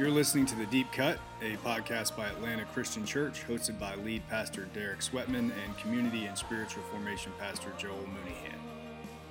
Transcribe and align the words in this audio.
You're 0.00 0.08
listening 0.08 0.46
to 0.46 0.56
The 0.56 0.64
Deep 0.64 0.90
Cut, 0.92 1.18
a 1.42 1.56
podcast 1.56 2.16
by 2.16 2.26
Atlanta 2.26 2.64
Christian 2.72 3.04
Church, 3.04 3.46
hosted 3.46 3.78
by 3.78 3.96
lead 3.96 4.26
pastor 4.30 4.66
Derek 4.72 5.00
Sweatman 5.00 5.52
and 5.62 5.76
community 5.76 6.24
and 6.24 6.38
spiritual 6.38 6.82
formation 6.84 7.32
pastor 7.38 7.70
Joel 7.76 8.06
Mooneyhan. 8.06 8.56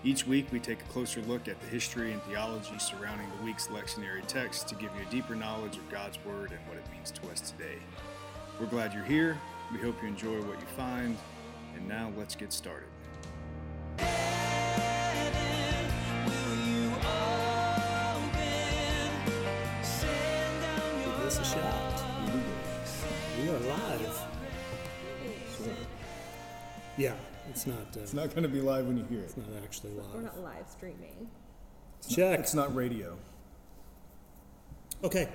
Each 0.03 0.27
week, 0.27 0.45
we 0.51 0.59
take 0.59 0.79
a 0.81 0.91
closer 0.91 1.21
look 1.21 1.47
at 1.47 1.59
the 1.59 1.65
history 1.65 2.13
and 2.13 2.21
theology 2.21 2.77
surrounding 2.77 3.25
the 3.35 3.45
week's 3.45 3.65
lectionary 3.69 4.23
text 4.27 4.67
to 4.67 4.75
give 4.75 4.91
you 4.95 5.01
a 5.07 5.09
deeper 5.09 5.33
knowledge 5.33 5.75
of 5.75 5.89
God's 5.89 6.23
Word 6.23 6.51
and 6.51 6.59
what 6.67 6.77
it 6.77 6.83
means 6.91 7.09
to 7.09 7.27
us 7.31 7.41
today. 7.41 7.79
We're 8.59 8.67
glad 8.67 8.93
you're 8.93 9.03
here. 9.03 9.41
We 9.73 9.79
hope 9.79 9.99
you 10.03 10.07
enjoy 10.07 10.39
what 10.43 10.59
you 10.59 10.67
find. 10.77 11.17
And 11.75 11.87
now, 11.87 12.11
let's 12.15 12.35
get 12.35 12.53
started. 12.53 12.89
It's 27.49 27.65
not. 27.67 27.77
Uh, 27.95 28.01
It's 28.01 28.13
not 28.13 28.29
going 28.31 28.43
to 28.43 28.49
be 28.49 28.61
live 28.61 28.85
when 28.85 28.97
you 28.97 29.03
hear 29.05 29.19
it. 29.19 29.23
it's 29.25 29.37
not 29.37 29.47
actually 29.63 29.91
live. 29.93 30.05
We're 30.13 30.21
live. 30.21 30.23
not 30.35 30.39
live 30.43 30.67
streaming. 30.69 31.29
Check. 32.09 32.39
It's 32.39 32.53
not 32.53 32.73
radio. 32.75 33.17
Okay. 35.03 35.27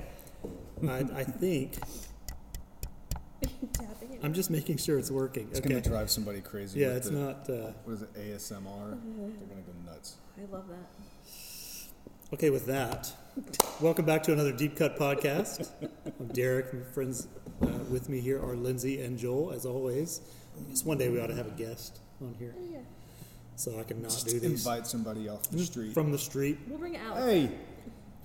I, 0.88 0.98
I 1.14 1.24
think 1.24 1.74
Tapping 3.72 4.12
it. 4.12 4.20
I'm 4.22 4.34
just 4.34 4.50
making 4.50 4.77
sure 4.78 4.98
it's 4.98 5.10
working. 5.10 5.48
It's 5.50 5.60
okay. 5.60 5.69
going 5.70 5.82
to 5.82 5.88
drive 5.88 6.10
somebody 6.10 6.41
crazy. 6.41 6.80
yeah, 6.80 6.88
with 6.88 6.96
it's 6.98 7.08
the- 7.10 7.16
not. 7.19 7.48
Uh, 7.50 7.72
What 7.84 7.92
is 7.95 8.02
it? 8.02 8.14
ASMR? 8.14 8.91
They're 8.91 9.48
going 9.48 9.64
to 9.64 9.70
go 9.70 9.91
nuts. 9.92 10.16
I 10.38 10.52
love 10.52 10.64
that. 10.69 12.34
okay, 12.34 12.50
with 12.50 12.66
that, 12.66 13.12
welcome 13.80 14.05
back 14.05 14.22
to 14.24 14.33
another 14.33 14.52
Deep 14.52 14.77
Cut 14.77 14.98
podcast. 14.98 15.70
I'm 16.19 16.28
Derek. 16.28 16.72
My 16.74 16.80
friends 16.92 17.28
uh, 17.62 17.67
with 17.91 18.08
me 18.08 18.20
here 18.20 18.42
are 18.42 18.56
Lindsay 18.56 19.00
and 19.02 19.19
Joel, 19.19 19.52
as 19.52 19.64
always. 19.67 20.20
I 20.58 20.69
guess 20.70 20.84
one 20.84 20.98
day 20.98 21.08
we 21.08 21.20
ought 21.20 21.28
to 21.28 21.34
have 21.34 21.46
a 21.46 21.50
guest 21.50 22.00
on 22.20 22.34
here, 22.39 22.55
Yeah. 22.70 22.79
so 23.57 23.79
I 23.79 23.83
can 23.84 24.01
not 24.03 24.11
Just 24.11 24.27
do 24.27 24.41
these 24.41 24.65
invite 24.67 24.87
somebody 24.87 25.29
off 25.29 25.43
the 25.51 25.59
street. 25.65 25.93
from 25.95 26.12
the 26.12 26.19
street. 26.19 26.59
We'll 26.69 26.79
bring 26.79 26.97
Alex. 26.97 27.25
hey, 27.27 27.51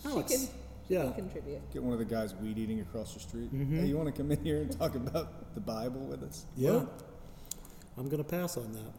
Alex, 0.05 0.31
She 0.31 0.37
can, 0.37 0.47
she 0.87 0.93
yeah. 0.93 1.03
can 1.11 1.13
contribute. 1.13 1.71
get 1.73 1.83
one 1.83 1.93
of 1.93 1.99
the 1.99 2.05
guys 2.05 2.33
weed 2.35 2.57
eating 2.57 2.79
across 2.81 3.13
the 3.13 3.19
street. 3.19 3.53
Mm-hmm. 3.53 3.79
Hey, 3.79 3.85
you 3.87 3.97
want 3.97 4.13
to 4.13 4.21
come 4.21 4.31
in 4.31 4.43
here 4.43 4.61
and 4.61 4.71
talk 4.77 4.95
about 4.95 5.53
the 5.55 5.61
Bible 5.61 6.01
with 6.01 6.23
us? 6.23 6.45
Yeah. 6.55 6.85
I'm 7.97 8.07
going 8.07 8.23
to 8.23 8.29
pass 8.29 8.55
on 8.57 8.71
that. 8.73 8.93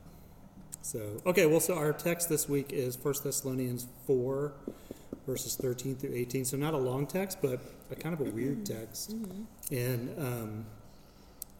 So, 0.82 1.20
okay, 1.26 1.46
well, 1.46 1.60
so 1.60 1.74
our 1.74 1.92
text 1.92 2.28
this 2.28 2.48
week 2.48 2.72
is 2.72 2.96
1 3.02 3.14
Thessalonians 3.24 3.86
4, 4.06 4.52
verses 5.26 5.54
13 5.56 5.96
through 5.96 6.14
18. 6.14 6.44
So, 6.44 6.56
not 6.56 6.74
a 6.74 6.78
long 6.78 7.06
text, 7.06 7.38
but 7.42 7.60
a 7.90 7.94
kind 7.96 8.14
of 8.18 8.20
a 8.26 8.30
weird 8.30 8.64
text. 8.66 9.14
And, 9.70 10.14
um, 10.18 10.66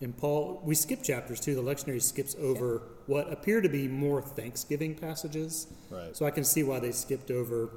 and 0.00 0.16
Paul, 0.16 0.60
we 0.64 0.74
skip 0.74 1.02
chapters 1.02 1.40
too. 1.40 1.54
The 1.54 1.62
lectionary 1.62 2.00
skips 2.02 2.34
over 2.40 2.82
what 3.06 3.30
appear 3.32 3.60
to 3.60 3.68
be 3.68 3.86
more 3.88 4.22
Thanksgiving 4.22 4.94
passages. 4.94 5.66
Right. 5.90 6.16
So, 6.16 6.24
I 6.26 6.30
can 6.30 6.44
see 6.44 6.62
why 6.62 6.78
they 6.80 6.92
skipped 6.92 7.30
over. 7.30 7.70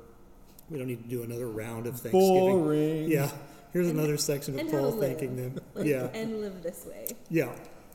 We 0.69 0.77
don't 0.77 0.87
need 0.87 1.03
to 1.03 1.09
do 1.09 1.23
another 1.23 1.47
round 1.49 1.85
of 1.87 1.95
Thanksgiving. 1.99 2.29
Boring. 2.29 3.11
Yeah. 3.11 3.29
Here's 3.73 3.89
another 3.89 4.17
section 4.17 4.57
of 4.59 4.69
Paul 4.69 4.91
thanking 4.93 5.35
them. 5.35 5.59
Yeah. 5.83 6.07
And 6.13 6.39
live 6.41 6.61
this 6.61 6.85
way. 6.85 7.07
Yeah. 7.29 7.53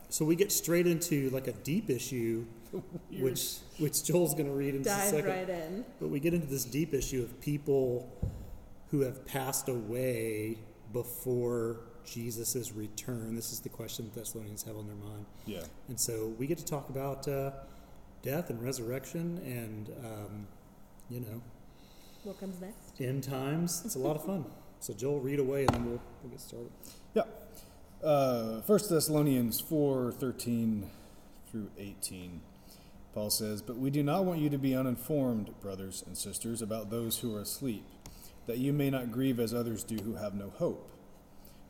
So 0.09 0.25
we 0.25 0.35
get 0.35 0.51
straight 0.51 0.85
into 0.87 1.29
like 1.29 1.47
a 1.47 1.53
deep 1.53 1.89
issue, 1.89 2.45
which 3.19 3.57
which 3.77 4.03
Joel's 4.03 4.33
going 4.33 4.47
to 4.47 4.53
read 4.53 4.75
in 4.75 4.83
just 4.83 4.95
a 4.95 5.01
Dive 5.01 5.09
second. 5.09 5.29
right 5.29 5.49
in. 5.49 5.85
But 5.99 6.09
we 6.09 6.19
get 6.19 6.33
into 6.33 6.47
this 6.47 6.65
deep 6.65 6.93
issue 6.93 7.23
of 7.23 7.39
people 7.41 8.11
who 8.91 9.01
have 9.01 9.25
passed 9.25 9.69
away 9.69 10.57
before 10.91 11.79
Jesus' 12.05 12.71
return. 12.73 13.35
This 13.35 13.51
is 13.51 13.59
the 13.59 13.69
question 13.69 14.05
that 14.05 14.15
Thessalonians 14.19 14.63
have 14.63 14.77
on 14.77 14.87
their 14.87 14.95
mind. 14.95 15.25
Yeah. 15.45 15.61
And 15.87 15.99
so 15.99 16.33
we 16.37 16.47
get 16.47 16.57
to 16.59 16.65
talk 16.65 16.89
about 16.89 17.27
uh, 17.27 17.51
death 18.21 18.49
and 18.49 18.61
resurrection 18.61 19.39
and, 19.45 19.89
um, 20.05 20.47
you 21.09 21.19
know, 21.21 21.41
What 22.23 22.39
comes 22.39 22.59
next? 22.61 22.99
end 22.99 23.23
times. 23.23 23.81
It's 23.85 23.95
a 23.95 23.99
lot 23.99 24.15
of 24.15 24.23
fun. 24.25 24.45
So 24.81 24.93
Joel, 24.93 25.19
read 25.19 25.39
away 25.39 25.65
and 25.65 25.69
then 25.75 25.85
we'll, 25.85 26.01
we'll 26.23 26.31
get 26.31 26.39
started. 26.39 26.71
Yeah. 27.13 27.23
Uh, 28.01 28.61
1 28.61 28.79
Thessalonians 28.89 29.59
4 29.59 30.13
13 30.13 30.89
through 31.51 31.69
18. 31.77 32.39
Paul 33.13 33.29
says, 33.29 33.61
But 33.61 33.75
we 33.75 33.89
do 33.89 34.01
not 34.03 34.23
want 34.23 34.39
you 34.39 34.49
to 34.51 34.57
be 34.57 34.73
uninformed, 34.73 35.49
brothers 35.59 36.01
and 36.07 36.17
sisters, 36.17 36.61
about 36.61 36.89
those 36.89 37.19
who 37.19 37.35
are 37.35 37.41
asleep, 37.41 37.83
that 38.47 38.57
you 38.59 38.71
may 38.71 38.89
not 38.89 39.11
grieve 39.11 39.37
as 39.37 39.53
others 39.53 39.83
do 39.83 39.97
who 39.97 40.15
have 40.15 40.33
no 40.33 40.49
hope. 40.49 40.89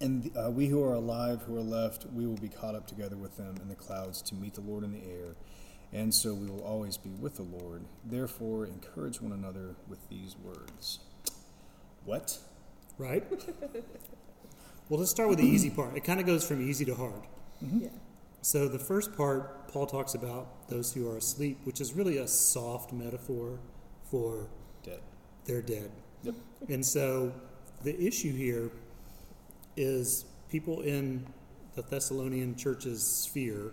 And 0.00 0.30
uh, 0.36 0.50
we 0.50 0.68
who 0.68 0.82
are 0.82 0.94
alive, 0.94 1.42
who 1.42 1.56
are 1.56 1.62
left, 1.62 2.06
we 2.14 2.26
will 2.26 2.38
be 2.38 2.48
caught 2.48 2.74
up 2.74 2.86
together 2.86 3.16
with 3.16 3.36
them 3.36 3.56
in 3.60 3.68
the 3.68 3.74
clouds 3.74 4.22
to 4.22 4.34
meet 4.34 4.54
the 4.54 4.62
Lord 4.62 4.82
in 4.82 4.92
the 4.92 5.02
air. 5.04 5.36
And 5.92 6.14
so 6.14 6.32
we 6.32 6.46
will 6.46 6.62
always 6.62 6.96
be 6.96 7.10
with 7.10 7.36
the 7.36 7.42
Lord. 7.42 7.84
Therefore, 8.04 8.64
encourage 8.64 9.20
one 9.20 9.32
another 9.32 9.74
with 9.88 10.08
these 10.08 10.36
words. 10.42 11.00
What? 12.04 12.38
Right? 12.96 13.24
well, 14.88 15.00
let's 15.00 15.10
start 15.10 15.28
with 15.28 15.38
the 15.38 15.46
easy 15.46 15.68
part. 15.68 15.96
It 15.96 16.04
kind 16.04 16.20
of 16.20 16.26
goes 16.26 16.46
from 16.46 16.66
easy 16.66 16.84
to 16.86 16.94
hard. 16.94 17.22
Yeah. 17.60 17.88
So, 18.42 18.68
the 18.68 18.78
first 18.78 19.14
part, 19.14 19.68
Paul 19.68 19.86
talks 19.86 20.14
about 20.14 20.68
those 20.68 20.94
who 20.94 21.10
are 21.10 21.18
asleep, 21.18 21.58
which 21.64 21.80
is 21.80 21.92
really 21.92 22.16
a 22.16 22.26
soft 22.26 22.92
metaphor 22.92 23.58
for 24.10 24.48
Dead. 24.82 25.00
they're 25.44 25.60
dead. 25.60 25.90
Yep. 26.22 26.34
And 26.70 26.86
so, 26.86 27.32
the 27.82 28.00
issue 28.02 28.32
here 28.32 28.70
is 29.76 30.24
people 30.48 30.80
in 30.82 31.26
the 31.74 31.82
Thessalonian 31.82 32.56
church's 32.56 33.02
sphere, 33.06 33.72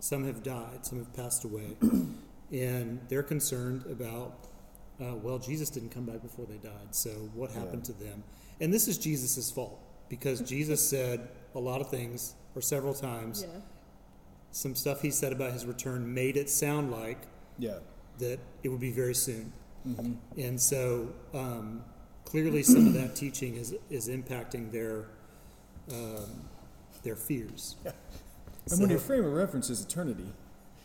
some 0.00 0.24
have 0.24 0.42
died, 0.42 0.84
some 0.84 0.98
have 0.98 1.12
passed 1.14 1.44
away, 1.44 1.76
and 2.52 3.00
they're 3.08 3.22
concerned 3.22 3.84
about, 3.90 4.48
uh, 5.00 5.14
well, 5.16 5.38
Jesus 5.38 5.70
didn't 5.70 5.90
come 5.90 6.04
back 6.04 6.22
before 6.22 6.46
they 6.46 6.56
died, 6.56 6.92
so 6.92 7.10
what 7.34 7.50
happened 7.50 7.84
to 7.84 7.92
them? 7.92 8.22
And 8.60 8.72
this 8.72 8.88
is 8.88 8.98
Jesus' 8.98 9.50
fault 9.50 9.78
because 10.08 10.40
Jesus 10.54 10.86
said 10.86 11.28
a 11.54 11.58
lot 11.60 11.80
of 11.80 11.88
things, 11.90 12.34
or 12.54 12.62
several 12.62 12.94
times, 12.94 13.42
Yeah. 13.46 13.60
some 14.50 14.74
stuff 14.74 15.02
he 15.02 15.10
said 15.10 15.32
about 15.32 15.52
his 15.52 15.66
return 15.66 16.12
made 16.14 16.36
it 16.36 16.48
sound 16.50 16.90
like 16.90 17.18
Yeah. 17.58 17.78
that 18.18 18.38
it 18.62 18.68
would 18.68 18.80
be 18.80 18.92
very 18.92 19.14
soon. 19.14 19.52
Mm-hmm. 19.86 20.40
And 20.40 20.60
so 20.60 21.08
um, 21.34 21.84
clearly, 22.24 22.62
some 22.62 22.86
of 22.86 22.94
that 22.94 23.14
teaching 23.16 23.56
is 23.56 23.74
is 23.90 24.08
impacting 24.08 24.70
their 24.72 25.06
um, 25.92 26.48
their 27.02 27.16
fears. 27.16 27.76
And 28.70 28.80
when 28.80 28.90
your 28.90 28.98
frame 28.98 29.24
of 29.24 29.32
reference 29.32 29.68
is 29.70 29.82
eternity, 29.82 30.32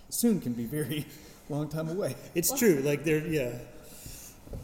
soon 0.09 0.41
can 0.41 0.53
be 0.53 0.65
very 0.65 1.05
long 1.49 1.69
time 1.69 1.89
away. 1.89 2.15
It's 2.35 2.57
true. 2.57 2.81
Like 2.83 3.03
they're 3.03 3.25
yeah. 3.25 3.51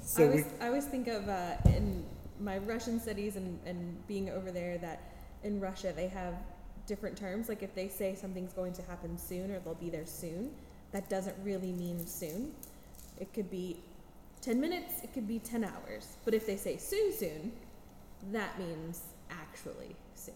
So 0.01 0.23
I, 0.23 0.25
we 0.25 0.31
always, 0.31 0.45
I 0.61 0.67
always 0.67 0.85
think 0.85 1.07
of 1.07 1.29
uh, 1.29 1.55
in 1.65 2.03
my 2.39 2.57
Russian 2.57 2.99
studies 2.99 3.35
and, 3.35 3.59
and 3.65 4.07
being 4.07 4.29
over 4.29 4.51
there 4.51 4.77
that 4.79 5.01
in 5.43 5.59
Russia 5.59 5.93
they 5.95 6.07
have 6.07 6.33
different 6.87 7.17
terms. 7.17 7.49
Like 7.49 7.63
if 7.63 7.73
they 7.73 7.87
say 7.87 8.15
something's 8.15 8.53
going 8.53 8.73
to 8.73 8.81
happen 8.83 9.17
soon 9.17 9.51
or 9.51 9.59
they'll 9.59 9.75
be 9.75 9.89
there 9.89 10.05
soon, 10.05 10.51
that 10.91 11.09
doesn't 11.09 11.35
really 11.43 11.71
mean 11.71 12.05
soon. 12.05 12.53
It 13.19 13.33
could 13.33 13.49
be 13.49 13.77
10 14.45 14.61
minutes, 14.61 15.01
it 15.03 15.11
could 15.11 15.27
be 15.27 15.39
10 15.39 15.63
hours. 15.63 16.17
But 16.23 16.35
if 16.35 16.45
they 16.45 16.55
say 16.55 16.77
soon, 16.77 17.11
soon, 17.11 17.51
that 18.31 18.59
means 18.59 19.01
actually 19.31 19.95
soon. 20.13 20.35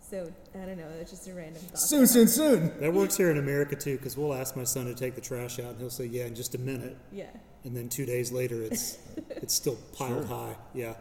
So 0.00 0.32
I 0.54 0.64
don't 0.64 0.78
know, 0.78 0.88
it's 0.98 1.10
just 1.10 1.28
a 1.28 1.34
random 1.34 1.60
thought. 1.60 1.78
Soon, 1.80 2.06
soon, 2.06 2.28
soon. 2.28 2.72
that 2.80 2.90
works 2.94 3.14
here 3.18 3.30
in 3.30 3.36
America 3.36 3.76
too, 3.76 3.98
because 3.98 4.16
we'll 4.16 4.32
ask 4.32 4.56
my 4.56 4.64
son 4.64 4.86
to 4.86 4.94
take 4.94 5.14
the 5.14 5.20
trash 5.20 5.58
out, 5.58 5.66
and 5.72 5.78
he'll 5.80 5.90
say, 5.90 6.06
"Yeah, 6.06 6.24
in 6.24 6.34
just 6.34 6.54
a 6.54 6.58
minute," 6.58 6.96
Yeah. 7.12 7.26
and 7.64 7.76
then 7.76 7.90
two 7.90 8.06
days 8.06 8.32
later, 8.32 8.62
it's 8.62 8.96
it's 9.28 9.52
still 9.52 9.76
piled 9.92 10.26
Sure. 10.26 10.36
high. 10.46 10.56
Yeah, 10.72 10.94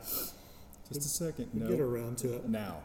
Just 0.91 1.05
a 1.05 1.25
second. 1.25 1.47
we'll 1.53 1.69
No. 1.69 1.69
get 1.69 1.79
around 1.79 2.17
to 2.17 2.33
it. 2.35 2.49
Now. 2.49 2.79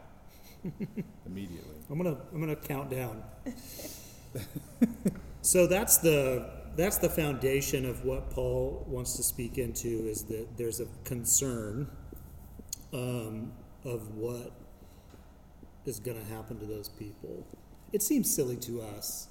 Immediately. 1.25 1.75
I'm 1.89 1.97
gonna 1.97 2.15
I'm 2.33 2.39
gonna 2.39 2.55
count 2.55 2.89
down. 2.89 3.21
so 5.41 5.67
that's 5.67 5.97
the 5.97 6.49
that's 6.75 6.97
the 6.97 7.09
foundation 7.09 7.85
of 7.85 8.03
what 8.03 8.29
Paul 8.31 8.85
wants 8.87 9.15
to 9.17 9.23
speak 9.23 9.57
into 9.57 10.07
is 10.07 10.23
that 10.25 10.57
there's 10.57 10.79
a 10.79 10.87
concern 11.03 11.87
um, 12.93 13.51
of 13.85 14.15
what 14.15 14.51
is 15.85 15.99
going 15.99 16.17
to 16.17 16.33
happen 16.33 16.59
to 16.59 16.65
those 16.65 16.89
people. 16.89 17.45
It 17.91 18.01
seems 18.01 18.33
silly 18.33 18.55
to 18.57 18.81
us, 18.81 19.27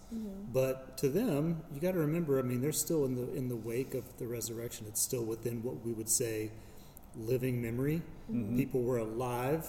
but 0.52 0.96
to 0.98 1.08
them, 1.08 1.62
you 1.74 1.80
got 1.80 1.92
to 1.92 1.98
remember. 1.98 2.38
I 2.38 2.42
mean, 2.42 2.60
they're 2.60 2.70
still 2.70 3.04
in 3.04 3.16
the 3.16 3.32
in 3.34 3.48
the 3.48 3.56
wake 3.56 3.94
of 3.94 4.04
the 4.18 4.26
resurrection. 4.28 4.86
It's 4.88 5.00
still 5.00 5.24
within 5.24 5.64
what 5.64 5.84
we 5.84 5.92
would 5.92 6.08
say 6.08 6.52
living 7.16 7.60
memory. 7.60 8.02
Mhm. 8.30 8.56
People 8.56 8.82
were 8.82 8.98
alive, 8.98 9.68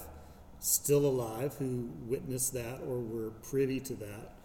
still 0.59 1.05
alive, 1.07 1.55
who 1.55 1.89
witnessed 2.07 2.53
that 2.53 2.81
or 2.87 2.99
were 2.99 3.31
privy 3.41 3.79
to 3.79 3.95
that. 3.95 4.35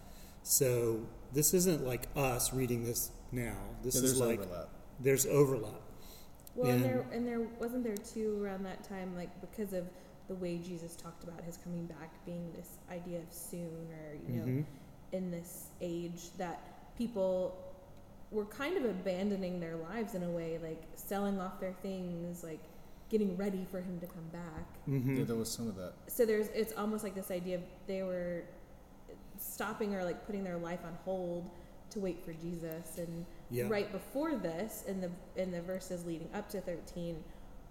So 0.41 1.01
this 1.31 1.53
isn't 1.53 1.85
like 1.85 2.07
us 2.15 2.51
reading 2.51 2.85
this 2.85 3.11
now. 3.31 3.55
This 3.83 3.95
Yeah, 3.95 4.01
is 4.03 4.19
like 4.19 4.39
overlap. 4.39 4.69
there's 4.99 5.25
overlap. 5.25 5.81
Well, 6.55 6.69
and 6.71 6.83
And- 6.83 6.89
there 6.93 7.05
and 7.11 7.27
there 7.27 7.39
wasn't 7.59 7.83
there 7.83 7.97
too 7.97 8.43
around 8.43 8.63
that 8.65 8.83
time, 8.83 9.15
like 9.15 9.29
because 9.41 9.73
of 9.73 9.87
the 10.27 10.35
way 10.35 10.57
Jesus 10.57 10.95
talked 10.95 11.23
about 11.23 11.41
his 11.43 11.57
coming 11.57 11.85
back 11.85 12.23
being 12.25 12.51
this 12.53 12.77
idea 12.91 13.19
of 13.19 13.31
soon 13.33 13.87
or 13.91 14.15
you 14.31 14.39
know 14.39 14.45
Mhm. 14.45 14.65
in 15.11 15.31
this 15.31 15.69
age 15.81 16.31
that 16.37 16.61
people 16.97 17.55
were 18.31 18.45
kind 18.45 18.77
of 18.77 18.85
abandoning 18.85 19.59
their 19.59 19.75
lives 19.77 20.13
in 20.13 20.21
a 20.23 20.29
way, 20.29 20.59
like 20.59 20.83
selling 20.95 21.39
off 21.39 21.59
their 21.59 21.73
things, 21.81 22.43
like 22.43 22.59
getting 23.09 23.35
ready 23.37 23.65
for 23.71 23.81
him 23.81 23.99
to 23.99 24.05
come 24.05 24.27
back. 24.31 24.85
Mhm. 24.87 25.17
Yeah, 25.17 25.23
there 25.23 25.35
was 25.35 25.49
some 25.51 25.67
of 25.67 25.75
that. 25.77 25.93
So 26.07 26.25
there's 26.27 26.47
it's 26.49 26.73
almost 26.73 27.03
like 27.03 27.15
this 27.15 27.31
idea 27.31 27.55
of 27.57 27.63
they 27.87 28.03
were 28.03 28.43
stopping 29.39 29.95
or 29.95 30.03
like 30.03 30.25
putting 30.25 30.43
their 30.43 30.57
life 30.57 30.83
on 30.85 30.93
hold 31.05 31.49
to 31.91 31.99
wait 31.99 32.23
for 32.23 32.33
Jesus 32.33 32.97
and 32.97 33.25
Yeah. 33.51 33.67
right 33.67 33.91
before 33.91 34.35
this 34.35 34.83
in 34.87 35.01
the 35.01 35.09
in 35.35 35.51
the 35.51 35.61
verses 35.61 36.05
leading 36.05 36.29
up 36.33 36.49
to 36.49 36.61
13 36.61 37.23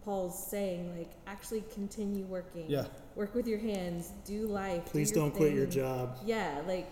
Paul's 0.05 0.39
saying 0.51 0.97
like 0.97 1.11
actually 1.27 1.63
continue 1.75 2.25
working 2.25 2.65
Yeah. 2.69 2.87
work 3.17 3.35
with 3.35 3.47
your 3.47 3.59
hands 3.59 4.13
do 4.25 4.47
life 4.47 4.85
Please 4.87 5.11
your 5.11 5.21
don't 5.25 5.31
quit 5.35 5.53
your 5.55 5.67
job. 5.67 6.17
yeah 6.25 6.63
like 6.67 6.87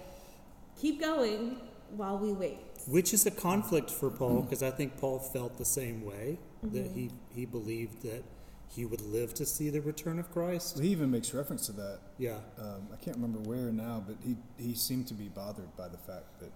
keep 0.77 1.01
going 1.01 1.61
while 1.97 2.19
we 2.19 2.33
wait 2.33 2.59
Which 2.87 3.13
is 3.15 3.27
a 3.27 3.31
conflict 3.31 3.91
for 3.91 4.11
Paul 4.11 4.43
because 4.47 4.63
I 4.63 4.71
think 4.71 4.97
Paul 4.99 5.19
felt 5.19 5.57
the 5.59 5.65
same 5.65 6.05
way 6.05 6.39
that 6.63 6.93
Mhm. 6.93 6.95
he 6.95 7.11
he 7.35 7.45
believed 7.47 8.03
that 8.03 8.23
he 8.69 8.85
would 8.85 9.01
live 9.01 9.33
to 9.35 9.47
see 9.47 9.71
the 9.71 9.81
return 9.81 10.19
of 10.19 10.31
Christ. 10.33 10.79
He 10.81 10.89
even 10.89 11.11
makes 11.11 11.33
reference 11.33 11.67
to 11.67 11.73
that. 11.73 12.01
Yeah, 12.19 12.41
Um, 12.59 12.89
I 12.93 12.97
can't 12.97 13.17
remember 13.17 13.39
where 13.49 13.71
now, 13.73 14.03
but 14.07 14.17
he, 14.23 14.37
he 14.59 14.75
seemed 14.75 15.07
to 15.07 15.15
be 15.15 15.29
bothered 15.29 15.75
by 15.77 15.89
the 15.89 15.97
fact 15.97 16.41
that 16.41 16.51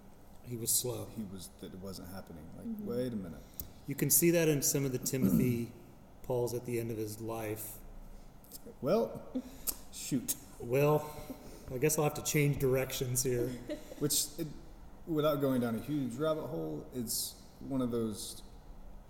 he 0.51 0.57
was 0.57 0.69
slow. 0.69 1.07
he 1.15 1.23
was 1.33 1.49
that 1.61 1.67
it 1.73 1.79
wasn't 1.79 2.09
happening. 2.13 2.43
Like, 2.57 2.67
Mhm. 2.67 2.85
wait 2.85 3.13
a 3.13 3.15
minute. 3.15 3.39
You 3.87 3.95
can 3.95 4.09
see 4.09 4.31
that 4.31 4.49
in 4.49 4.61
some 4.61 4.83
of 4.85 4.91
the 4.91 4.97
Timothy 4.97 5.71
Paul's 6.23 6.53
at 6.53 6.65
the 6.65 6.77
end 6.79 6.91
of 6.91 6.97
his 6.97 7.21
life. 7.21 7.77
Well, 8.81 9.21
shoot. 9.93 10.35
Well, 10.59 11.09
I 11.73 11.77
guess 11.77 11.97
I'll 11.97 12.03
have 12.03 12.13
to 12.15 12.23
change 12.23 12.59
directions 12.59 13.23
here. 13.23 13.49
Which, 13.99 14.25
it, 14.37 14.47
without 15.07 15.39
going 15.39 15.61
down 15.61 15.75
a 15.75 15.79
huge 15.79 16.15
rabbit 16.15 16.47
hole, 16.47 16.85
it's 16.93 17.35
one 17.69 17.81
of 17.81 17.91
those 17.91 18.41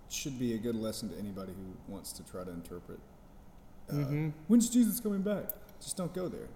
should 0.08 0.38
be 0.38 0.54
a 0.54 0.58
good 0.58 0.76
lesson 0.76 1.08
to 1.10 1.18
anybody 1.18 1.52
who 1.52 1.92
wants 1.92 2.12
to 2.12 2.22
try 2.22 2.44
to 2.44 2.50
interpret. 2.52 3.00
Uh, 3.90 3.94
Mhm. 3.94 4.32
When's 4.46 4.68
Jesus 4.70 5.00
coming 5.00 5.22
back? 5.22 5.50
Just 5.80 5.96
don't 5.96 6.14
go 6.14 6.28
there. 6.28 6.48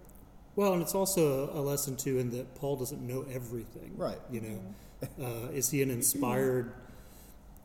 Well, 0.57 0.73
and 0.73 0.83
it's 0.83 0.95
also 0.95 1.51
a 1.53 1.61
lesson 1.61 1.97
too 1.97 2.19
in 2.19 2.31
that 2.31 2.55
Paul 2.55 2.77
doesn't 2.77 3.01
know 3.07 3.27
everything. 3.31 3.93
Right. 3.97 4.19
You 4.31 4.41
know, 4.41 5.25
uh, 5.25 5.49
is 5.53 5.71
he 5.71 5.83
an 5.83 5.91
inspired 5.91 6.73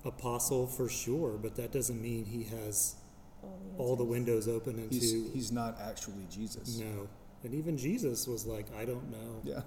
apostle 0.06 0.68
for 0.68 0.90
sure? 0.90 1.38
But 1.42 1.56
that 1.56 1.72
doesn't 1.72 2.02
mean 2.02 2.26
he 2.26 2.44
has 2.56 2.96
all 3.42 3.60
the, 3.78 3.84
all 3.84 3.96
the 3.96 4.04
windows 4.04 4.48
open 4.48 4.78
into 4.78 4.96
He's, 4.96 5.12
he's 5.34 5.52
not 5.52 5.78
actually 5.82 6.26
Jesus. 6.30 6.78
no. 6.80 7.08
And 7.44 7.56
even 7.56 7.76
Jesus 7.78 8.28
was 8.28 8.46
like, 8.46 8.66
I 8.78 8.86
don't 8.86 9.10
know. 9.10 9.42
Yeah. 9.44 9.62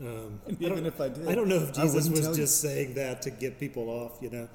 Um, 0.00 0.40
And 0.46 0.58
I, 0.60 0.64
even 0.66 0.86
if 0.86 1.00
I 1.00 1.08
did, 1.08 1.26
I 1.28 1.34
don't 1.34 1.48
know 1.48 1.56
if 1.56 1.72
Jesus 1.72 2.08
was 2.08 2.20
tell 2.20 2.30
you. 2.30 2.36
just 2.36 2.60
saying 2.60 2.94
that 2.94 3.22
to 3.22 3.30
get 3.30 3.58
people 3.58 3.88
off. 3.88 4.18
You 4.20 4.30
know, 4.30 4.48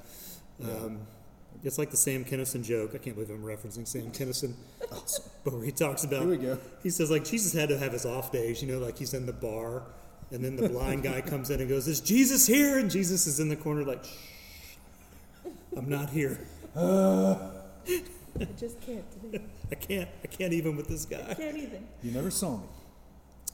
Yeah. 0.58 0.88
It's 1.62 1.78
like 1.78 1.90
the 1.90 1.96
Sam 1.96 2.24
Kinison 2.24 2.62
joke. 2.64 2.92
I 2.94 2.98
can't 2.98 3.14
believe 3.16 3.30
I'm 3.30 3.42
referencing 3.42 3.86
Sam 3.86 4.10
Kinison, 4.10 4.54
Awesome. 4.92 5.24
but 5.44 5.52
where 5.54 5.64
he 5.64 5.72
talks 5.72 6.04
about 6.04 6.20
Here 6.22 6.30
we 6.30 6.36
go. 6.38 6.58
He 6.82 6.90
says 6.90 7.10
like 7.10 7.24
Jesus 7.24 7.52
had 7.52 7.68
to 7.68 7.78
have 7.78 7.92
his 7.92 8.06
off 8.06 8.32
days, 8.32 8.62
you 8.62 8.72
know, 8.72 8.78
like 8.78 8.96
he's 8.98 9.14
in 9.14 9.26
the 9.26 9.32
bar, 9.32 9.82
and 10.30 10.44
then 10.44 10.56
the 10.56 10.68
blind 10.68 11.02
guy 11.02 11.20
comes 11.20 11.50
in 11.50 11.60
and 11.60 11.68
goes, 11.68 11.86
"Is 11.88 12.00
Jesus 12.00 12.46
here?" 12.46 12.78
And 12.78 12.90
Jesus 12.90 13.26
is 13.26 13.40
in 13.40 13.48
the 13.48 13.56
corner 13.56 13.84
like, 13.84 14.04
"Shh, 14.04 14.76
I'm 15.76 15.88
not 15.88 16.10
here. 16.10 16.40
I 16.76 18.44
just 18.58 18.80
can't 18.80 19.04
today 19.12 19.44
I 19.70 19.74
can't. 19.74 20.08
I 20.24 20.26
can't 20.26 20.52
even 20.52 20.76
with 20.76 20.88
this 20.88 21.06
I 21.10 21.16
guy." 21.16 21.34
can't 21.34 21.56
even 21.56 21.86
You 22.02 22.12
never 22.12 22.30
saw 22.30 22.56
me. 22.58 22.64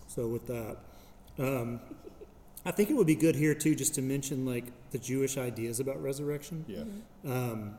So 0.08 0.26
with 0.28 0.46
that, 0.46 0.76
um, 1.38 1.80
I 2.64 2.70
think 2.70 2.90
it 2.90 2.94
would 2.94 3.06
be 3.06 3.14
good 3.16 3.36
here 3.36 3.54
too, 3.54 3.74
just 3.74 3.94
to 3.96 4.02
mention 4.02 4.46
like 4.46 4.64
the 4.90 4.98
Jewish 4.98 5.36
ideas 5.36 5.80
about 5.80 6.02
resurrection. 6.02 6.64
Yeah. 6.68 6.84
Um, 7.30 7.74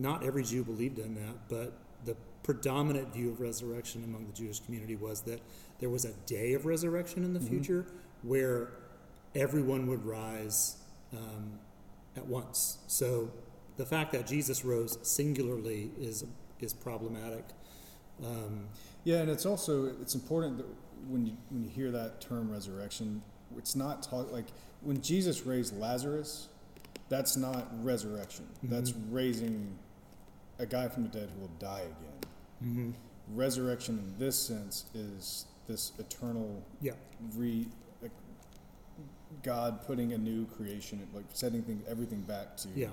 not 0.00 0.24
every 0.24 0.42
Jew 0.42 0.64
believed 0.64 0.98
in 0.98 1.14
that, 1.14 1.48
but 1.48 1.74
the 2.04 2.16
predominant 2.42 3.12
view 3.12 3.30
of 3.30 3.40
resurrection 3.40 4.02
among 4.04 4.26
the 4.26 4.32
Jewish 4.32 4.60
community 4.60 4.96
was 4.96 5.20
that 5.22 5.40
there 5.78 5.90
was 5.90 6.04
a 6.04 6.12
day 6.26 6.54
of 6.54 6.64
resurrection 6.64 7.22
in 7.24 7.34
the 7.34 7.40
Mhm. 7.40 7.48
future 7.48 7.86
where 8.22 8.70
everyone 9.34 9.86
would 9.86 10.04
rise 10.04 10.76
um, 11.12 11.58
at 12.16 12.26
once. 12.26 12.78
So 12.86 13.30
the 13.76 13.84
fact 13.84 14.12
that 14.12 14.26
Jesus 14.26 14.64
rose 14.64 14.96
singularly 15.02 15.90
is 15.98 16.24
is 16.60 16.72
problematic. 16.72 17.44
Um, 18.22 18.68
Yeah, 19.04 19.20
and 19.22 19.30
it's 19.30 19.46
also 19.46 19.86
it's 20.00 20.14
important 20.14 20.58
that 20.58 20.66
when 21.08 21.26
you 21.26 21.36
when 21.50 21.64
you 21.64 21.70
hear 21.70 21.90
that 21.90 22.20
term 22.20 22.50
resurrection, 22.50 23.22
it's 23.56 23.74
not 23.74 24.02
talk 24.02 24.30
like 24.30 24.46
when 24.82 25.00
Jesus 25.02 25.46
raised 25.46 25.76
Lazarus, 25.78 26.48
that's 27.08 27.36
not 27.36 27.66
resurrection. 27.84 28.46
That's 28.62 28.92
raising 29.10 29.78
a 30.60 30.66
guy 30.66 30.86
from 30.88 31.02
the 31.04 31.08
dead 31.08 31.30
who 31.34 31.40
will 31.40 31.50
die 31.58 31.80
again. 31.82 32.20
mhm. 32.62 32.94
Resurrection 33.34 33.98
in 33.98 34.18
this 34.18 34.36
sense 34.36 34.84
is 34.94 35.46
this 35.66 35.92
eternal 35.98 36.62
Yeah. 36.80 36.92
re 37.34 37.66
like 38.02 38.10
God 39.42 39.82
putting 39.86 40.12
a 40.12 40.18
new 40.18 40.44
creation, 40.46 41.06
like 41.14 41.24
setting 41.32 41.62
things, 41.62 41.82
everything 41.88 42.20
back 42.22 42.56
to 42.58 42.68
Yeah. 42.74 42.88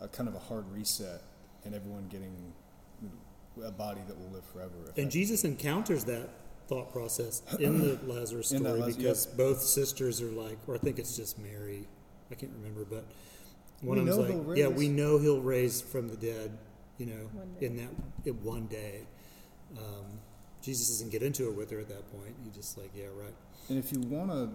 a 0.00 0.08
kind 0.08 0.28
of 0.28 0.34
a 0.34 0.38
hard 0.38 0.70
reset, 0.72 1.22
and 1.64 1.74
everyone 1.74 2.08
getting 2.08 2.52
a 3.62 3.70
body 3.70 4.00
that 4.06 4.18
will 4.18 4.30
live 4.30 4.44
forever. 4.44 4.92
And 4.96 5.10
Jesus 5.10 5.44
encounters 5.44 6.04
that 6.04 6.28
thought 6.68 6.92
process 6.92 7.42
in 7.58 7.80
the 7.80 7.98
Lazarus 8.06 8.48
story 8.48 8.80
Laz- 8.80 8.96
because 8.96 9.26
both 9.26 9.62
sisters 9.62 10.20
are 10.20 10.30
like, 10.30 10.58
or 10.68 10.74
I 10.74 10.78
think 10.78 10.98
it's 10.98 11.16
just 11.16 11.38
Mary, 11.38 11.86
I 12.30 12.34
can't 12.34 12.52
remember, 12.52 12.84
but 12.84 13.04
one 13.82 13.96
We 14.02 14.08
of 14.10 14.16
them's 14.28 14.46
like, 14.48 14.56
yeah, 14.58 14.68
we 14.68 14.88
know 14.88 15.18
he'll 15.18 15.40
raise 15.40 15.80
from 15.80 16.08
the 16.08 16.16
dead, 16.16 16.56
you 17.00 17.06
know, 17.06 17.30
in 17.60 17.76
that 17.78 17.88
in 18.26 18.34
one 18.44 18.66
day. 18.66 19.00
Um, 19.78 20.04
Jesus 20.62 20.88
doesn't 20.88 21.10
get 21.10 21.22
into 21.22 21.48
it 21.48 21.56
with 21.56 21.70
her 21.70 21.78
at 21.80 21.88
that 21.88 22.10
point. 22.12 22.34
He 22.44 22.50
just 22.50 22.76
like, 22.76 22.90
yeah, 22.94 23.06
right. 23.18 23.32
And 23.70 23.78
if 23.78 23.90
you 23.92 24.00
want 24.00 24.30
to 24.30 24.50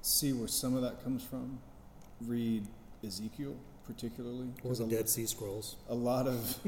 see 0.00 0.32
where 0.32 0.48
some 0.48 0.74
of 0.74 0.80
that 0.82 1.04
comes 1.04 1.22
from, 1.22 1.58
read 2.26 2.66
Ezekiel 3.06 3.54
particularly. 3.86 4.48
Or 4.64 4.68
'cause 4.70 4.78
the 4.78 4.86
Dead 4.86 5.08
Sea 5.08 5.26
Scrolls. 5.26 5.76
a 5.90 5.94
lot 5.94 6.26
of 6.26 6.58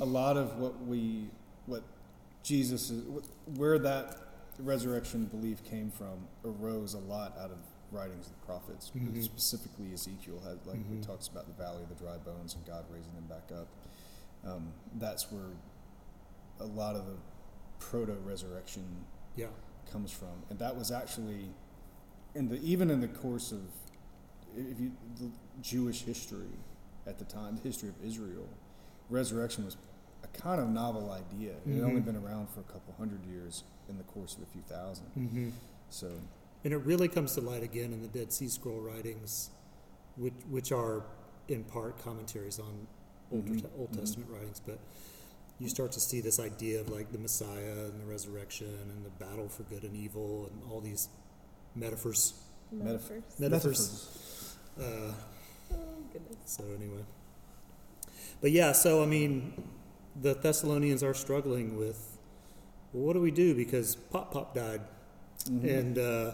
a 0.00 0.04
lot 0.06 0.36
of 0.36 0.58
what 0.58 0.80
we 0.86 1.28
what 1.66 1.82
Jesus 2.42 2.90
is 2.90 3.02
where 3.56 3.78
that 3.80 4.16
resurrection 4.60 5.24
belief 5.26 5.62
came 5.64 5.90
from 5.90 6.26
arose 6.44 6.94
a 6.94 6.98
lot 7.00 7.36
out 7.38 7.50
of 7.50 7.58
writings 7.90 8.26
of 8.28 8.32
the 8.40 8.46
prophets. 8.46 8.92
Mhm. 8.96 9.22
Specifically, 9.22 9.92
Ezekiel 9.92 10.40
had 10.44 10.64
like 10.66 10.78
it 10.78 11.02
talks 11.02 11.26
about 11.28 11.46
the 11.46 11.52
valley 11.62 11.82
of 11.82 11.88
the 11.90 11.96
dry 11.96 12.16
bones 12.18 12.54
and 12.54 12.64
God 12.64 12.84
raising 12.90 13.12
them 13.14 13.26
back 13.28 13.50
up. 13.52 13.66
Um, 14.46 14.72
that's 14.96 15.30
where 15.32 15.50
a 16.60 16.64
lot 16.64 16.96
of 16.96 17.06
the 17.06 17.16
proto 17.78 18.14
resurrection 18.24 18.84
Yeah. 19.36 19.48
comes 19.90 20.10
from, 20.12 20.42
and 20.50 20.58
that 20.58 20.76
was 20.76 20.90
actually 20.90 21.50
in 22.34 22.48
the 22.48 22.60
even 22.62 22.90
in 22.90 23.00
the 23.00 23.08
course 23.08 23.52
of 23.52 23.60
if 24.56 24.78
you 24.80 24.92
the 25.18 25.30
Jewish 25.60 26.02
history 26.02 26.58
at 27.06 27.18
the 27.18 27.24
time, 27.24 27.56
the 27.56 27.62
history 27.62 27.88
of 27.88 27.94
Israel, 28.04 28.48
resurrection 29.10 29.64
was 29.64 29.76
a 30.22 30.26
kind 30.28 30.60
of 30.60 30.68
novel 30.68 31.10
idea. 31.10 31.54
It 31.66 31.74
had 31.74 31.82
only 31.84 32.00
Mhm. 32.00 32.04
been 32.06 32.16
around 32.16 32.48
for 32.50 32.60
a 32.60 32.64
couple 32.64 32.94
hundred 32.94 33.24
years 33.26 33.64
in 33.88 33.98
the 33.98 34.04
course 34.04 34.36
of 34.36 34.42
a 34.42 34.46
few 34.46 34.62
1000 34.62 35.06
Mm-hmm. 35.16 35.50
So 35.90 36.10
And 36.64 36.72
it 36.72 36.78
really 36.78 37.08
comes 37.08 37.34
to 37.34 37.42
light 37.42 37.62
again 37.62 37.92
in 37.92 38.00
the 38.00 38.08
Dead 38.08 38.32
Sea 38.32 38.48
Scroll 38.48 38.80
writings, 38.80 39.50
which 40.16 40.32
which 40.50 40.72
are 40.72 41.04
in 41.48 41.62
part 41.64 41.98
commentaries 41.98 42.58
on 42.58 42.86
Old, 43.34 43.46
Mhm, 43.46 43.64
Old. 43.78 43.92
Testament 43.92 44.30
writings, 44.30 44.60
but 44.64 44.78
you 45.58 45.68
start 45.68 45.92
to 45.92 46.00
see 46.00 46.20
this 46.20 46.38
idea 46.40 46.80
of 46.80 46.88
like 46.88 47.10
the 47.12 47.18
Messiah 47.18 47.86
and 47.86 48.00
the 48.00 48.06
resurrection 48.06 48.68
and 48.90 49.04
the 49.04 49.10
battle 49.10 49.48
for 49.48 49.62
good 49.64 49.82
and 49.84 49.96
evil 49.96 50.48
and 50.50 50.62
all 50.70 50.80
these 50.80 51.08
metaphors. 51.74 52.34
Metaph- 52.74 53.10
Metaphors. 53.38 53.38
Metaphors. 53.38 54.56
Uh, 54.78 55.12
Oh 55.72 55.76
goodness. 56.12 56.36
so 56.44 56.64
anyway, 56.76 57.04
but 58.40 58.50
yeah, 58.52 58.72
so 58.72 59.02
I 59.02 59.06
mean, 59.06 59.52
the 60.20 60.34
Thessalonians 60.34 61.02
are 61.02 61.14
struggling 61.14 61.76
with 61.76 62.18
well, 62.92 63.04
what 63.04 63.12
do 63.14 63.20
we 63.20 63.30
do? 63.32 63.54
Because 63.54 63.96
Pop 63.96 64.32
Pop 64.32 64.54
died, 64.54 64.80
Mm-hmm. 65.46 65.68
and 65.68 65.98
uh, 65.98 66.32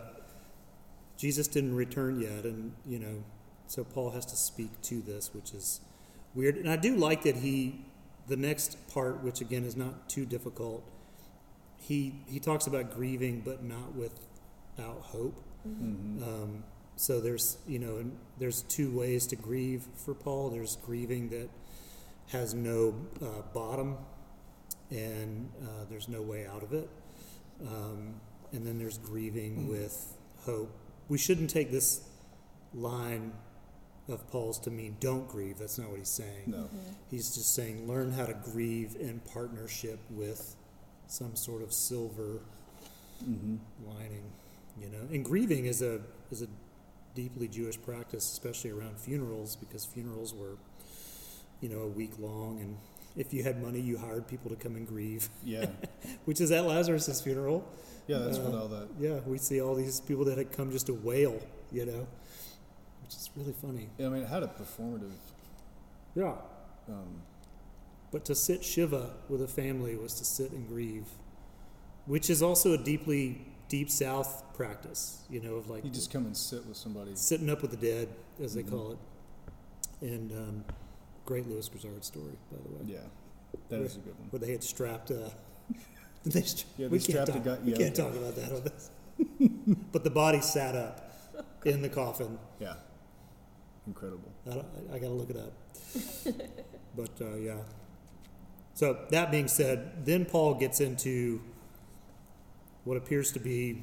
Jesus 1.17 1.49
didn't 1.49 1.75
return 1.75 2.21
yet, 2.21 2.45
and 2.45 2.73
you 2.87 2.99
know, 2.99 3.25
so 3.67 3.83
Paul 3.85 4.11
has 4.11 4.25
to 4.27 4.37
speak 4.37 4.81
to 4.83 5.01
this, 5.03 5.33
which 5.35 5.53
is 5.53 5.81
weird. 6.35 6.57
And 6.57 6.69
I 6.71 6.77
do 6.77 6.97
like 6.97 7.23
that 7.23 7.37
he, 7.37 7.85
the 8.29 8.37
next 8.37 8.77
part, 8.89 9.23
which 9.23 9.41
again 9.41 9.65
is 9.65 9.77
not 9.77 10.09
too 10.09 10.25
difficult, 10.27 10.83
he 11.79 12.15
he 12.29 12.39
talks 12.39 12.67
about 12.67 12.95
grieving, 12.95 13.41
but 13.45 13.63
not 13.65 13.95
without 13.95 15.01
hope. 15.03 15.43
Mhm. 15.67 16.23
Um, 16.23 16.65
so 16.97 17.21
there's 17.21 17.59
you 17.67 17.79
know 17.79 18.05
there's 18.39 18.63
two 18.63 18.91
ways 18.97 19.27
to 19.29 19.37
grieve 19.37 19.85
for 19.97 20.15
Paul. 20.15 20.51
There's 20.51 20.77
grieving 20.77 21.31
that 21.31 21.49
has 22.29 22.55
no 22.55 22.95
uh, 23.23 23.43
bottom, 23.53 23.97
and 24.91 25.51
uh, 25.63 25.85
there's 25.89 26.09
no 26.09 26.23
way 26.23 26.47
out 26.47 26.63
of 26.63 26.73
it. 26.73 26.89
Um, 27.67 28.21
and 28.53 28.67
then 28.67 28.79
there's 28.79 28.99
grieving 28.99 29.69
with 29.69 30.15
hope. 30.45 30.71
We 31.09 31.19
shouldn't 31.19 31.51
take 31.51 31.71
this 31.71 32.03
line 32.75 33.33
of 34.11 34.29
Paul's 34.31 34.59
to 34.61 34.71
mean 34.71 34.97
don't 35.01 35.29
grieve. 35.29 35.59
That's 35.59 35.79
not 35.79 35.89
what 35.91 35.99
he's 35.99 36.09
saying. 36.09 36.45
No. 36.47 36.57
Mm-hmm. 36.59 36.77
He's 37.11 37.35
just 37.35 37.55
saying 37.55 37.87
learn 37.89 38.13
how 38.13 38.27
to 38.27 38.35
grieve 38.35 38.97
in 38.99 39.21
partnership 39.33 39.99
with 40.11 40.57
some 41.07 41.35
sort 41.37 41.63
of 41.63 41.73
silver 41.73 42.41
Mm-hmm. 43.23 43.57
lining, 43.87 44.23
you 44.81 44.89
know. 44.89 45.03
And 45.13 45.23
grieving 45.23 45.67
is 45.67 45.83
a 45.83 46.01
is 46.31 46.41
a 46.41 46.47
deeply 47.15 47.49
Jewish 47.49 47.81
practice, 47.83 48.25
especially 48.33 48.71
around 48.71 48.99
funerals, 48.99 49.57
because 49.57 49.85
funerals 49.85 50.33
were, 50.33 50.57
you 51.61 51.69
know, 51.69 51.81
a 51.81 51.87
week 51.89 52.13
long, 52.19 52.61
and 52.61 52.79
if 53.17 53.35
you 53.35 53.43
had 53.43 53.61
money, 53.63 53.79
you 53.79 53.99
hired 53.99 54.27
people 54.27 54.49
to 54.49 54.57
come 54.57 54.75
and 54.77 54.87
grieve, 54.87 55.29
Yeah. 55.45 55.67
which 56.25 56.41
is 56.41 56.51
at 56.51 56.65
Lazarus's 56.65 57.21
funeral. 57.21 57.69
Yeah, 58.07 58.19
that's 58.21 58.39
what 58.39 58.55
Uh, 58.55 58.63
all 58.63 58.69
that. 58.69 58.89
Yeah, 58.99 59.19
we 59.27 59.37
see 59.37 59.61
all 59.61 59.75
these 59.75 60.01
people 60.01 60.25
that 60.25 60.39
had 60.39 60.51
come 60.53 60.71
just 60.71 60.87
to 60.87 60.95
wail, 60.95 61.39
you 61.71 61.85
know, 61.85 62.07
which 63.11 63.17
is 63.17 63.31
really 63.35 63.53
funny. 63.53 63.89
Yeah, 63.99 64.07
I 64.07 64.09
mean, 64.11 64.23
it 64.23 64.29
had 64.29 64.45
a 64.45 64.47
performative. 64.47 65.11
Yeah. 66.15 66.35
Um, 66.89 67.23
But 68.13 68.25
to 68.27 68.35
sit 68.37 68.65
Shiva 68.65 69.11
with 69.29 69.43
a 69.43 69.49
family 69.49 69.97
was 69.97 70.15
to 70.15 70.25
sit 70.25 70.51
and 70.53 70.67
grieve, 70.69 71.07
which 72.07 72.31
is 72.31 72.41
also 72.43 72.73
a 72.73 72.79
deeply 72.79 73.45
deep 73.69 73.91
South 73.91 74.43
practice, 74.55 75.23
you 75.29 75.41
know, 75.41 75.55
of 75.55 75.69
like 75.71 75.85
you 75.85 75.91
just 75.91 76.13
come 76.13 76.27
and 76.27 76.37
sit 76.37 76.65
with 76.67 76.77
somebody. 76.77 77.13
sitting 77.17 77.49
up 77.51 77.63
with 77.63 77.71
the 77.73 77.77
dead, 77.77 78.09
as 78.43 78.55
they 78.55 78.63
Mhm. 78.63 78.71
call 78.71 78.93
it. 78.93 78.99
And 80.03 80.33
um, 80.33 80.65
great 81.25 81.49
Lewis 81.49 81.69
Grizzard 81.69 82.05
story, 82.05 82.37
by 82.53 82.59
the 82.59 82.69
way, 82.77 82.93
Yeah, 82.95 83.07
that 83.71 83.81
is 83.81 83.97
a 83.97 84.01
good 84.01 84.19
one. 84.19 84.29
where 84.31 84.41
they 84.41 84.53
had 84.53 84.63
strapped. 84.65 85.11
Uh, 85.13 85.31
they 86.25 86.43
stra- 86.43 86.69
Yeah, 86.79 86.87
we 86.89 86.99
they 86.99 87.13
can't 87.13 87.29
strapped 87.29 87.29
a 87.31 87.33
talk, 87.35 87.45
guy- 87.45 87.65
we 87.65 87.71
yeah, 87.73 87.77
can't 87.79 87.99
okay. 87.99 88.09
talk 88.09 88.17
about 88.21 88.35
that 88.37 88.53
on 88.53 88.63
this. 88.65 88.91
but 89.93 90.03
the 90.05 90.11
body 90.11 90.41
sat 90.41 90.75
up 90.77 90.97
in 91.65 91.83
the 91.83 91.89
coffin. 91.89 92.39
Yeah, 92.61 92.75
incredible. 93.91 94.33
I, 94.47 94.55
don't, 94.55 94.67
I, 94.91 94.95
I 94.95 94.99
got 94.99 95.09
to 95.09 95.15
look 95.15 95.31
it 95.31 95.37
up. 95.37 95.53
but 96.97 97.11
uh, 97.21 97.37
yeah. 97.37 97.59
So 98.75 98.97
that 99.11 99.31
being 99.31 99.49
said, 99.49 100.05
then 100.07 100.25
Paul 100.25 100.55
gets 100.55 100.81
into 100.81 101.41
what 102.85 102.97
appears 102.97 103.33
to 103.33 103.41
be 103.41 103.83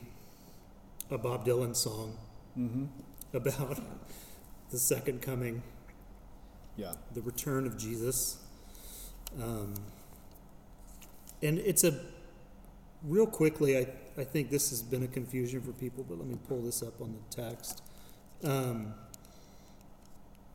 a 1.12 1.18
Bob 1.18 1.46
Dylan 1.46 1.76
song 1.76 2.18
Mm-hmm. 2.58 2.86
about 3.36 3.80
the 4.72 4.80
second 4.80 5.22
coming, 5.22 5.62
Yeah. 6.76 6.94
the 7.14 7.22
return 7.22 7.68
of 7.68 7.78
Jesus. 7.78 8.38
Um, 9.40 9.76
and 11.44 11.60
it's 11.60 11.84
a 11.84 11.94
real 13.04 13.28
quickly, 13.28 13.78
I, 13.78 13.86
I 14.18 14.24
think 14.24 14.50
this 14.50 14.72
has 14.72 14.82
been 14.82 15.04
a 15.04 15.08
confusion 15.08 15.62
for 15.62 15.72
people, 15.74 16.04
but 16.10 16.18
let 16.18 16.28
me 16.28 16.38
pull 16.48 16.62
this 16.64 16.82
up 16.82 17.00
on 17.00 17.14
the 17.14 17.44
text. 17.44 17.84
Um, 18.44 18.96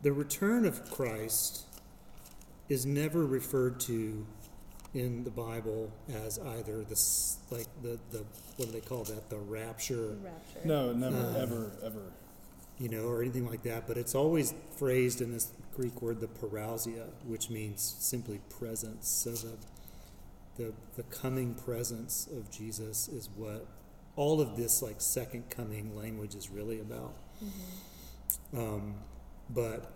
the 0.03 0.13
return 0.13 0.65
of 0.65 0.91
Christ 0.91 1.63
is 2.69 2.85
never 2.87 3.25
referred 3.27 3.81
to 3.81 4.27
in 4.95 5.25
the 5.25 5.31
Bible 5.31 5.91
as 6.27 6.39
either 6.39 6.85
the 6.85 7.01
like 7.51 7.67
the, 7.83 7.99
the 8.11 8.25
what 8.57 8.67
do 8.67 8.73
they 8.73 8.81
call 8.81 9.05
that 9.05 9.31
the 9.31 9.39
rapture 9.39 10.17
Rapture. 10.23 10.61
No, 10.65 10.93
never, 10.93 11.17
Uh, 11.17 11.39
ever, 11.39 11.73
ever. 11.83 12.03
you 12.79 12.89
know, 12.89 13.05
or 13.05 13.23
anything 13.23 13.47
like 13.49 13.63
that, 13.63 13.87
but 13.87 13.97
it's 13.97 14.15
always 14.15 14.53
phrased 14.77 15.21
in 15.23 15.33
this 15.33 15.49
Greek 15.75 16.03
word, 16.03 16.21
the 16.21 16.27
parousia, 16.27 17.07
which 17.27 17.49
means 17.49 17.81
simply 18.01 18.41
presence. 18.51 19.09
So 19.09 19.31
the, 19.31 19.57
the, 20.57 20.73
the 20.97 21.03
coming 21.05 21.55
presence 21.55 22.29
of 22.37 22.51
Jesus 22.51 23.09
is 23.09 23.31
what 23.35 23.67
all 24.17 24.41
of 24.43 24.57
this 24.57 24.83
like 24.83 25.01
second 25.01 25.49
coming 25.49 25.97
language 25.97 26.35
is 26.35 26.51
really 26.51 26.81
about. 26.81 27.15
Mm-hmm. 27.43 28.59
Um, 28.59 28.95
but 29.55 29.91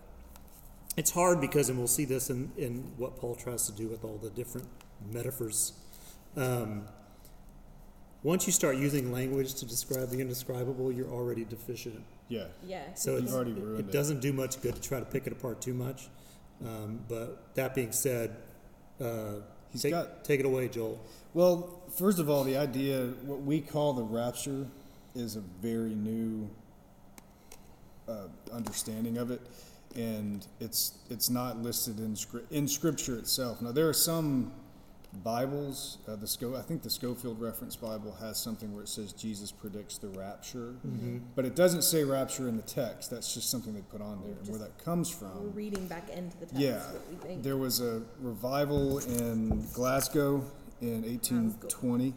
it's 0.96 1.10
hard 1.10 1.40
because, 1.40 1.68
and 1.68 1.78
we'll 1.78 1.86
see 1.86 2.04
this 2.04 2.30
in, 2.30 2.50
in 2.56 2.92
what 2.96 3.16
Paul 3.16 3.34
tries 3.34 3.66
to 3.66 3.72
do 3.72 3.88
with 3.88 4.04
all 4.04 4.16
the 4.16 4.30
different 4.30 4.68
metaphors. 5.12 5.72
Um, 6.36 6.86
once 8.22 8.46
you 8.46 8.52
start 8.52 8.76
using 8.76 9.12
language 9.12 9.54
to 9.54 9.66
describe 9.66 10.08
the 10.10 10.20
indescribable, 10.20 10.90
you're 10.90 11.10
already 11.10 11.44
deficient. 11.44 12.02
Yeah. 12.28 12.46
Yeah. 12.64 12.94
So 12.94 13.16
it's, 13.16 13.32
already 13.32 13.52
it, 13.52 13.58
ruined 13.58 13.80
it 13.80 13.86
it. 13.88 13.92
doesn't 13.92 14.20
do 14.20 14.32
much 14.32 14.60
good 14.60 14.74
to 14.74 14.80
try 14.80 14.98
to 14.98 15.04
pick 15.04 15.26
it 15.26 15.32
apart 15.32 15.60
too 15.60 15.74
much. 15.74 16.08
Um, 16.64 17.00
but 17.08 17.54
that 17.54 17.74
being 17.74 17.92
said, 17.92 18.36
uh, 19.00 19.34
He's 19.70 19.82
take, 19.82 19.92
got- 19.92 20.24
take 20.24 20.40
it 20.40 20.46
away, 20.46 20.68
Joel. 20.68 21.00
Well, 21.34 21.82
first 21.96 22.18
of 22.18 22.30
all, 22.30 22.44
the 22.44 22.56
idea, 22.56 23.08
what 23.24 23.42
we 23.42 23.60
call 23.60 23.92
the 23.92 24.02
rapture, 24.02 24.66
is 25.14 25.36
a 25.36 25.40
very 25.40 25.94
new 25.94 26.48
uh, 28.08 28.28
understanding 28.52 29.18
of 29.18 29.30
it, 29.30 29.40
and 29.94 30.46
it's 30.60 30.98
it's 31.10 31.30
not 31.30 31.58
listed 31.62 31.98
in 31.98 32.14
scri- 32.14 32.50
in 32.50 32.68
Scripture 32.68 33.16
itself. 33.18 33.60
Now, 33.62 33.72
there 33.72 33.88
are 33.88 33.92
some 33.94 34.52
Bibles. 35.24 35.98
Uh, 36.06 36.16
the 36.16 36.26
Sco- 36.26 36.56
I 36.56 36.62
think 36.62 36.82
the 36.82 36.90
Scofield 36.90 37.40
Reference 37.40 37.74
Bible 37.74 38.14
has 38.20 38.38
something 38.38 38.74
where 38.74 38.82
it 38.82 38.88
says 38.88 39.12
Jesus 39.12 39.50
predicts 39.50 39.96
the 39.98 40.08
rapture, 40.08 40.74
Mm-hmm. 40.86 41.18
but 41.34 41.44
it 41.46 41.56
doesn't 41.56 41.82
say 41.82 42.04
rapture 42.04 42.48
in 42.48 42.56
the 42.56 42.62
text. 42.62 43.10
That's 43.10 43.32
just 43.32 43.48
something 43.50 43.72
they 43.74 43.80
put 43.82 44.00
on 44.02 44.20
there, 44.22 44.34
and 44.38 44.48
where 44.48 44.58
that 44.58 44.76
comes 44.84 45.10
We're 45.20 45.28
from. 45.30 45.52
reading 45.54 45.86
back 45.86 46.10
into 46.10 46.36
the 46.38 46.46
text 46.46 46.60
Yeah, 46.60 46.78
what 46.92 47.08
we 47.10 47.16
think. 47.16 47.42
There 47.42 47.56
was 47.56 47.80
a 47.80 48.02
revival 48.20 48.98
in 48.98 49.66
Glasgow 49.72 50.44
in 50.82 51.02
1820, 51.04 52.12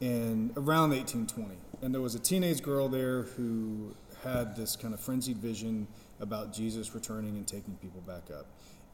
and 0.00 0.50
around 0.56 0.90
1820, 0.90 1.56
and 1.82 1.92
there 1.92 2.00
was 2.00 2.14
a 2.14 2.18
teenage 2.18 2.62
girl 2.62 2.88
there 2.88 3.22
who 3.22 3.94
had 4.24 4.56
this 4.56 4.76
kind 4.76 4.94
of 4.94 5.00
frenzied 5.00 5.38
vision 5.38 5.86
about 6.20 6.52
Jesus 6.52 6.94
returning 6.94 7.36
and 7.36 7.46
taking 7.46 7.74
people 7.76 8.00
back 8.00 8.30
up, 8.36 8.46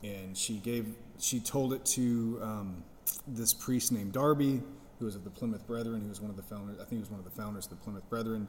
and 0.02 0.36
she 0.36 0.54
gave, 0.58 0.94
she 1.18 1.40
told 1.40 1.72
it 1.72 1.84
to 1.84 2.40
um, 2.42 2.82
this 3.26 3.54
priest 3.54 3.92
named 3.92 4.12
Darby, 4.12 4.62
who 4.98 5.04
was 5.06 5.14
of 5.14 5.24
the 5.24 5.30
Plymouth 5.30 5.66
Brethren, 5.66 6.02
who 6.02 6.08
was 6.08 6.20
one 6.20 6.30
of 6.30 6.36
the 6.36 6.42
founders. 6.42 6.76
I 6.76 6.80
think 6.80 6.92
he 6.92 6.98
was 6.98 7.10
one 7.10 7.20
of 7.20 7.24
the 7.24 7.30
founders 7.30 7.64
of 7.64 7.70
the 7.70 7.76
Plymouth 7.76 8.08
Brethren, 8.10 8.48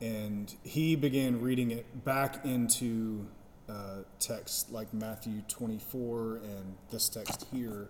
and 0.00 0.52
he 0.64 0.96
began 0.96 1.40
reading 1.40 1.70
it 1.70 2.04
back 2.04 2.44
into 2.44 3.26
uh, 3.68 4.02
texts 4.18 4.70
like 4.70 4.92
Matthew 4.92 5.42
24 5.48 6.40
and 6.42 6.76
this 6.90 7.08
text 7.08 7.46
here. 7.52 7.88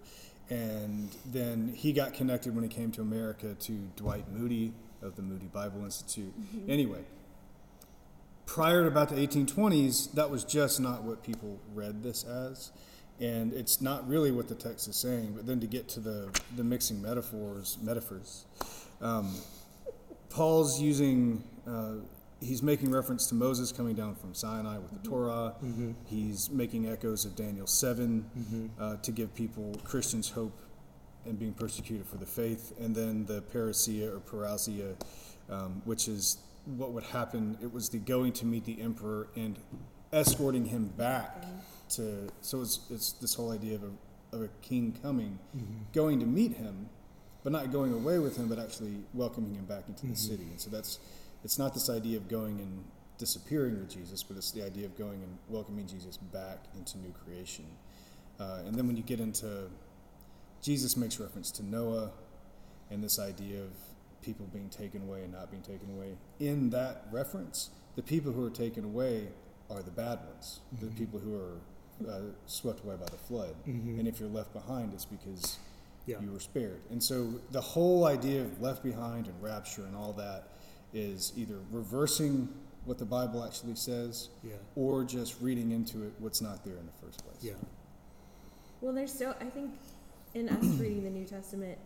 And 0.50 1.08
then 1.24 1.72
he 1.74 1.92
got 1.92 2.12
connected 2.12 2.54
when 2.54 2.64
he 2.64 2.68
came 2.68 2.90
to 2.92 3.00
America 3.00 3.54
to 3.54 3.72
Dwight 3.96 4.30
Moody 4.32 4.72
of 5.00 5.14
the 5.16 5.22
Moody 5.22 5.46
Bible 5.46 5.84
Institute. 5.84 6.34
Anyway, 6.68 7.04
prior 8.50 8.82
to 8.82 8.88
about 8.88 9.08
the 9.08 9.14
1820s, 9.14 10.12
that 10.14 10.28
was 10.28 10.42
just 10.42 10.80
not 10.80 11.04
what 11.04 11.22
people 11.22 11.60
read 11.72 12.02
this 12.02 12.24
as. 12.24 12.72
And 13.20 13.52
it's 13.52 13.80
not 13.80 14.08
really 14.08 14.32
what 14.32 14.48
the 14.48 14.56
text 14.56 14.88
is 14.88 14.96
saying. 14.96 15.34
But 15.36 15.46
then 15.46 15.60
to 15.60 15.68
get 15.68 15.88
to 15.90 16.00
the, 16.00 16.28
the 16.56 16.64
mixing 16.64 17.00
metaphors, 17.00 17.78
metaphors, 17.80 18.46
um, 19.00 19.32
Paul's 20.30 20.80
using, 20.80 21.44
uh, 21.64 21.96
he's 22.40 22.60
making 22.60 22.90
reference 22.90 23.28
to 23.28 23.36
Moses 23.36 23.70
coming 23.70 23.94
down 23.94 24.16
from 24.16 24.34
Sinai 24.34 24.78
with 24.78 25.00
the 25.00 25.08
Torah. 25.08 25.54
Mm-hmm. 25.62 25.92
He's 26.06 26.50
making 26.50 26.88
echoes 26.88 27.24
of 27.24 27.36
Daniel 27.36 27.68
7 27.68 28.70
uh, 28.80 28.96
to 28.96 29.12
give 29.12 29.32
people, 29.32 29.80
Christians, 29.84 30.28
hope 30.28 30.58
and 31.24 31.38
being 31.38 31.52
persecuted 31.52 32.04
for 32.04 32.16
the 32.16 32.26
faith. 32.26 32.72
And 32.80 32.96
then 32.96 33.26
the 33.26 33.42
parousia 33.42 34.12
or 34.12 34.18
parousia, 34.18 34.96
um, 35.48 35.82
which 35.84 36.08
is 36.08 36.38
what 36.76 36.92
would 36.92 37.04
happen. 37.04 37.58
It 37.62 37.72
was 37.72 37.88
the 37.88 37.98
going 37.98 38.32
to 38.34 38.46
meet 38.46 38.64
the 38.64 38.80
emperor 38.80 39.28
and 39.36 39.58
escorting 40.12 40.66
him 40.66 40.88
back 40.96 41.44
to. 41.90 42.28
So 42.40 42.60
it's, 42.62 42.80
it's 42.90 43.12
this 43.12 43.34
whole 43.34 43.52
idea 43.52 43.76
of 43.76 43.84
a, 43.84 44.36
of 44.36 44.42
a 44.42 44.48
king 44.62 44.96
coming, 45.02 45.38
going 45.92 46.20
to 46.20 46.26
meet 46.26 46.56
him, 46.56 46.88
but 47.42 47.52
not 47.52 47.72
going 47.72 47.92
away 47.92 48.18
with 48.18 48.36
him, 48.36 48.48
but 48.48 48.58
actually 48.58 48.96
welcoming 49.14 49.54
him 49.54 49.64
back 49.64 49.84
into 49.88 50.06
the 50.06 50.16
city. 50.16 50.44
And 50.44 50.60
so 50.60 50.70
that's 50.70 50.98
it's 51.42 51.58
not 51.58 51.72
this 51.72 51.88
idea 51.88 52.18
of 52.18 52.28
going 52.28 52.60
and 52.60 52.84
disappearing 53.16 53.78
with 53.78 53.90
Jesus, 53.90 54.22
but 54.22 54.36
it's 54.36 54.50
the 54.52 54.62
idea 54.62 54.84
of 54.86 54.96
going 54.96 55.22
and 55.22 55.38
welcoming 55.48 55.86
Jesus 55.86 56.16
back 56.16 56.58
into 56.76 56.98
new 56.98 57.12
creation. 57.24 57.64
Uh, 58.38 58.60
and 58.66 58.74
then 58.74 58.86
when 58.86 58.96
you 58.96 59.02
get 59.02 59.20
into 59.20 59.68
Jesus 60.62 60.96
makes 60.96 61.18
reference 61.18 61.50
to 61.52 61.64
Noah, 61.64 62.10
and 62.90 63.02
this 63.02 63.18
idea 63.18 63.62
of 63.62 63.70
people 64.22 64.46
being 64.52 64.68
taken 64.68 65.02
away 65.02 65.22
and 65.22 65.32
not 65.32 65.50
being 65.50 65.62
taken 65.62 65.90
away. 65.96 66.16
In 66.38 66.70
that 66.70 67.06
reference, 67.10 67.70
the 67.96 68.02
people 68.02 68.32
who 68.32 68.44
are 68.44 68.50
taken 68.50 68.84
away 68.84 69.28
are 69.70 69.82
the 69.82 69.90
bad 69.90 70.18
ones, 70.26 70.60
the 70.80 70.86
Mhm. 70.86 70.96
people 70.96 71.20
who 71.20 71.34
are 71.36 71.60
uh, 72.08 72.22
swept 72.46 72.82
away 72.82 72.96
by 72.96 73.04
the 73.04 73.18
flood. 73.18 73.54
Mhm. 73.66 73.98
And 73.98 74.08
if 74.08 74.18
you're 74.18 74.28
left 74.30 74.54
behind, 74.54 74.94
it's 74.94 75.04
because 75.04 75.58
Yeah. 76.06 76.18
you 76.22 76.32
were 76.32 76.40
spared. 76.40 76.80
And 76.90 77.02
so 77.02 77.34
the 77.50 77.60
whole 77.60 78.06
idea 78.06 78.42
of 78.42 78.58
left 78.62 78.82
behind 78.82 79.26
and 79.26 79.42
rapture 79.42 79.84
and 79.84 79.94
all 79.94 80.14
that 80.14 80.44
is 80.94 81.34
either 81.36 81.60
reversing 81.70 82.48
what 82.86 82.96
the 82.96 83.04
Bible 83.04 83.44
actually 83.44 83.74
says 83.74 84.30
Yeah. 84.42 84.56
or 84.76 85.04
just 85.04 85.38
reading 85.42 85.72
into 85.72 86.02
it 86.04 86.14
what's 86.20 86.40
not 86.40 86.64
there 86.64 86.78
in 86.78 86.86
the 86.86 86.92
first 86.92 87.22
place. 87.22 87.44
Yeah. 87.44 87.52
Well, 88.80 88.94
there's 88.94 89.12
so 89.12 89.34
I 89.38 89.50
think 89.50 89.72
in 90.32 90.48
us 90.48 90.64
reading 90.80 91.04
the 91.04 91.10
New 91.10 91.26
Testament, 91.26 91.78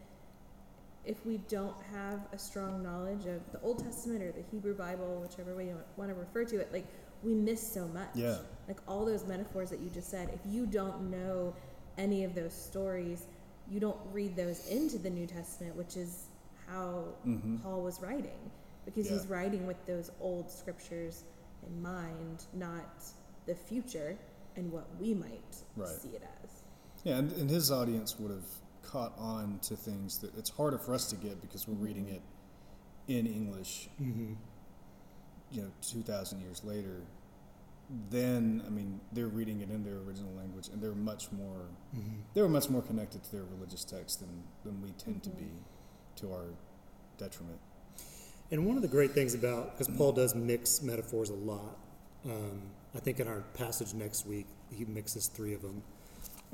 if 1.07 1.25
we 1.27 1.39
don't 1.49 1.77
have 1.93 2.21
a 2.33 2.39
strong 2.39 2.83
knowledge 2.83 3.27
of 3.27 3.41
the 3.53 3.61
Old 3.63 3.83
Testament 3.85 4.23
or 4.23 4.33
the 4.33 4.43
Hebrew 4.51 4.75
Bible, 4.75 5.21
whichever 5.21 5.55
way 5.55 5.67
you 5.67 5.77
want 5.97 6.11
to 6.11 6.15
refer 6.15 6.45
to 6.45 6.61
it, 6.61 6.73
like 6.73 6.87
we 7.23 7.35
miss 7.35 7.61
so 7.73 7.87
much. 7.89 8.09
Yeah. 8.15 8.39
Like 8.69 8.79
all 8.89 9.05
those 9.05 9.27
metaphors 9.27 9.71
that 9.71 9.81
you 9.81 9.91
just 9.91 10.11
said, 10.11 10.31
if 10.33 10.41
you 10.51 10.67
don't 10.67 11.11
know 11.11 11.55
any 11.99 12.25
of 12.25 12.35
those 12.35 12.55
stories, 12.55 13.27
you 13.71 13.81
don't 13.81 13.99
read 14.13 14.37
those 14.37 14.67
into 14.69 14.99
the 14.99 15.11
New 15.11 15.27
Testament, 15.27 15.77
which 15.77 15.97
is 15.97 16.27
how 16.67 17.05
Mhm. 17.27 17.63
Paul 17.63 17.83
was 17.83 18.01
writing, 18.01 18.51
because 18.85 19.07
Yeah. 19.11 19.19
he's 19.19 19.27
writing 19.27 19.67
with 19.67 19.85
those 19.87 20.11
old 20.21 20.51
scriptures 20.51 21.25
in 21.67 21.83
mind, 21.83 22.45
not 22.55 23.05
the 23.47 23.55
future 23.55 24.17
and 24.57 24.71
what 24.73 24.87
we 25.01 25.15
might 25.15 25.65
Right. 25.77 25.89
see 25.89 26.09
it 26.11 26.23
as. 26.43 26.51
Yeah, 27.05 27.19
and, 27.19 27.33
and 27.33 27.51
his 27.51 27.71
audience 27.71 28.19
would 28.19 28.31
have 28.31 28.47
caught 28.91 29.13
on 29.19 29.59
to 29.63 29.77
things 29.77 30.19
that 30.19 30.37
it's 30.39 30.51
harder 30.51 30.79
for 30.79 30.95
us 30.95 31.09
to 31.11 31.17
get 31.17 31.41
because 31.41 31.67
we're 31.69 31.75
reading 31.87 32.09
it 32.09 32.23
in 33.09 33.27
English, 33.27 33.89
Mm-hmm. 34.01 34.35
you 35.51 35.63
know, 35.63 35.71
2,000 35.83 36.41
years 36.41 36.63
later. 36.65 37.03
Then, 38.11 38.63
I 38.67 38.71
mean, 38.71 39.01
they're 39.13 39.29
reading 39.29 39.61
it 39.61 39.71
in 39.71 39.85
their 39.85 39.99
original 39.99 40.33
language 40.37 40.69
and 40.69 40.81
they're 40.83 40.93
much 40.95 41.31
more, 41.33 41.67
Mm-hmm. 41.97 42.21
they 42.35 42.43
were 42.43 42.49
much 42.49 42.71
more 42.71 42.83
connected 42.83 43.23
to 43.25 43.33
their 43.33 43.45
religious 43.45 43.85
text 43.85 44.21
than, 44.21 44.43
than 44.65 44.81
we 44.83 44.91
tend 44.93 45.23
to 45.25 45.31
be 45.31 45.49
to 46.17 46.33
our 46.33 46.47
detriment. 47.19 47.59
And 48.51 48.67
one 48.67 48.77
of 48.77 48.83
the 48.83 48.89
great 48.89 49.13
things 49.13 49.35
about, 49.35 49.73
because 49.79 49.95
Paul 49.97 50.13
does 50.13 50.35
mix 50.35 50.83
metaphors 50.83 51.31
a 51.31 51.35
lot, 51.35 51.77
um, 52.25 52.63
I 52.95 53.01
think 53.01 53.19
in 53.21 53.27
our 53.29 53.41
passage 53.55 53.95
next 53.95 54.27
week, 54.27 54.47
he 54.71 54.85
mixes 54.85 55.27
three 55.27 55.55
of 55.55 55.63
them. 55.63 55.83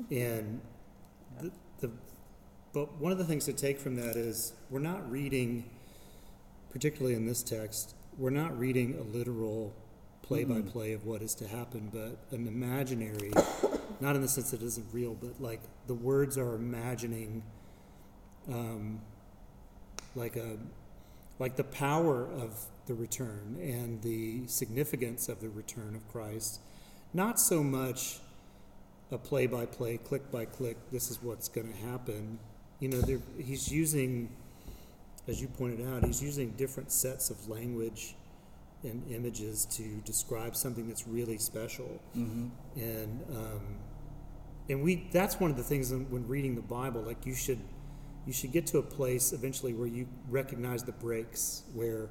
And 0.09 0.59
the, 1.39 1.51
the, 1.79 1.91
but 2.73 2.99
one 2.99 3.11
of 3.11 3.17
the 3.17 3.25
things 3.25 3.45
to 3.45 3.53
take 3.53 3.79
from 3.79 3.95
that 3.95 4.15
is 4.15 4.53
we're 4.69 4.79
not 4.79 5.09
reading, 5.09 5.69
particularly 6.71 7.15
in 7.15 7.25
this 7.25 7.43
text, 7.43 7.95
we're 8.17 8.29
not 8.29 8.57
reading 8.57 8.97
a 8.97 9.17
literal 9.17 9.73
play 10.21 10.43
by 10.43 10.61
play 10.61 10.93
of 10.93 11.05
what 11.05 11.21
is 11.21 11.35
to 11.35 11.47
happen, 11.47 11.89
but 11.91 12.17
an 12.37 12.47
imaginary, 12.47 13.31
not 13.99 14.15
in 14.15 14.21
the 14.21 14.27
sense 14.27 14.51
that 14.51 14.61
it 14.61 14.65
isn't 14.65 14.87
real, 14.93 15.13
but 15.13 15.41
like 15.41 15.59
the 15.87 15.93
words 15.93 16.37
are 16.37 16.55
imagining 16.55 17.43
um, 18.49 19.01
like 20.15 20.35
a 20.35 20.57
like 21.39 21.55
the 21.55 21.63
power 21.63 22.27
of 22.27 22.65
the 22.85 22.93
return 22.93 23.57
and 23.59 24.01
the 24.03 24.45
significance 24.47 25.27
of 25.27 25.41
the 25.41 25.49
return 25.49 25.95
of 25.95 26.07
Christ, 26.11 26.59
not 27.13 27.39
so 27.39 27.63
much 27.63 28.19
a 29.11 29.17
play 29.17 29.47
by 29.47 29.65
play, 29.65 29.97
click 29.97 30.31
by 30.31 30.45
click, 30.45 30.77
this 30.91 31.09
is 31.11 31.21
what's 31.21 31.49
going 31.49 31.71
to 31.71 31.79
happen. 31.79 32.39
You 32.81 32.89
know, 32.89 32.99
there- 32.99 33.21
he's 33.37 33.71
using, 33.71 34.27
as 35.27 35.41
you 35.41 35.47
pointed 35.47 35.87
out, 35.87 36.03
he's 36.03 36.21
using 36.21 36.51
different 36.57 36.91
sets 36.91 37.29
of 37.29 37.47
language 37.47 38.15
and 38.83 39.03
images 39.11 39.65
to 39.77 39.83
describe 40.03 40.55
something 40.55 40.87
that's 40.87 41.07
really 41.07 41.37
special 41.37 42.01
Mm-hmm. 42.17 42.47
and 42.79 43.21
um, 43.29 43.61
and 44.69 44.81
we 44.83 45.07
that's 45.11 45.39
one 45.39 45.51
of 45.51 45.57
the 45.57 45.63
things 45.63 45.91
when 45.91 46.09
when 46.09 46.27
reading 46.27 46.55
the 46.55 46.63
Bible 46.63 47.01
like 47.01 47.23
you 47.23 47.35
should 47.35 47.59
you 48.25 48.33
should 48.33 48.51
get 48.51 48.65
to 48.67 48.79
a 48.79 48.81
place 48.81 49.33
eventually 49.33 49.73
where 49.75 49.87
you 49.87 50.07
recognize 50.29 50.83
the 50.83 50.93
breaks 50.93 51.61
where 51.75 52.09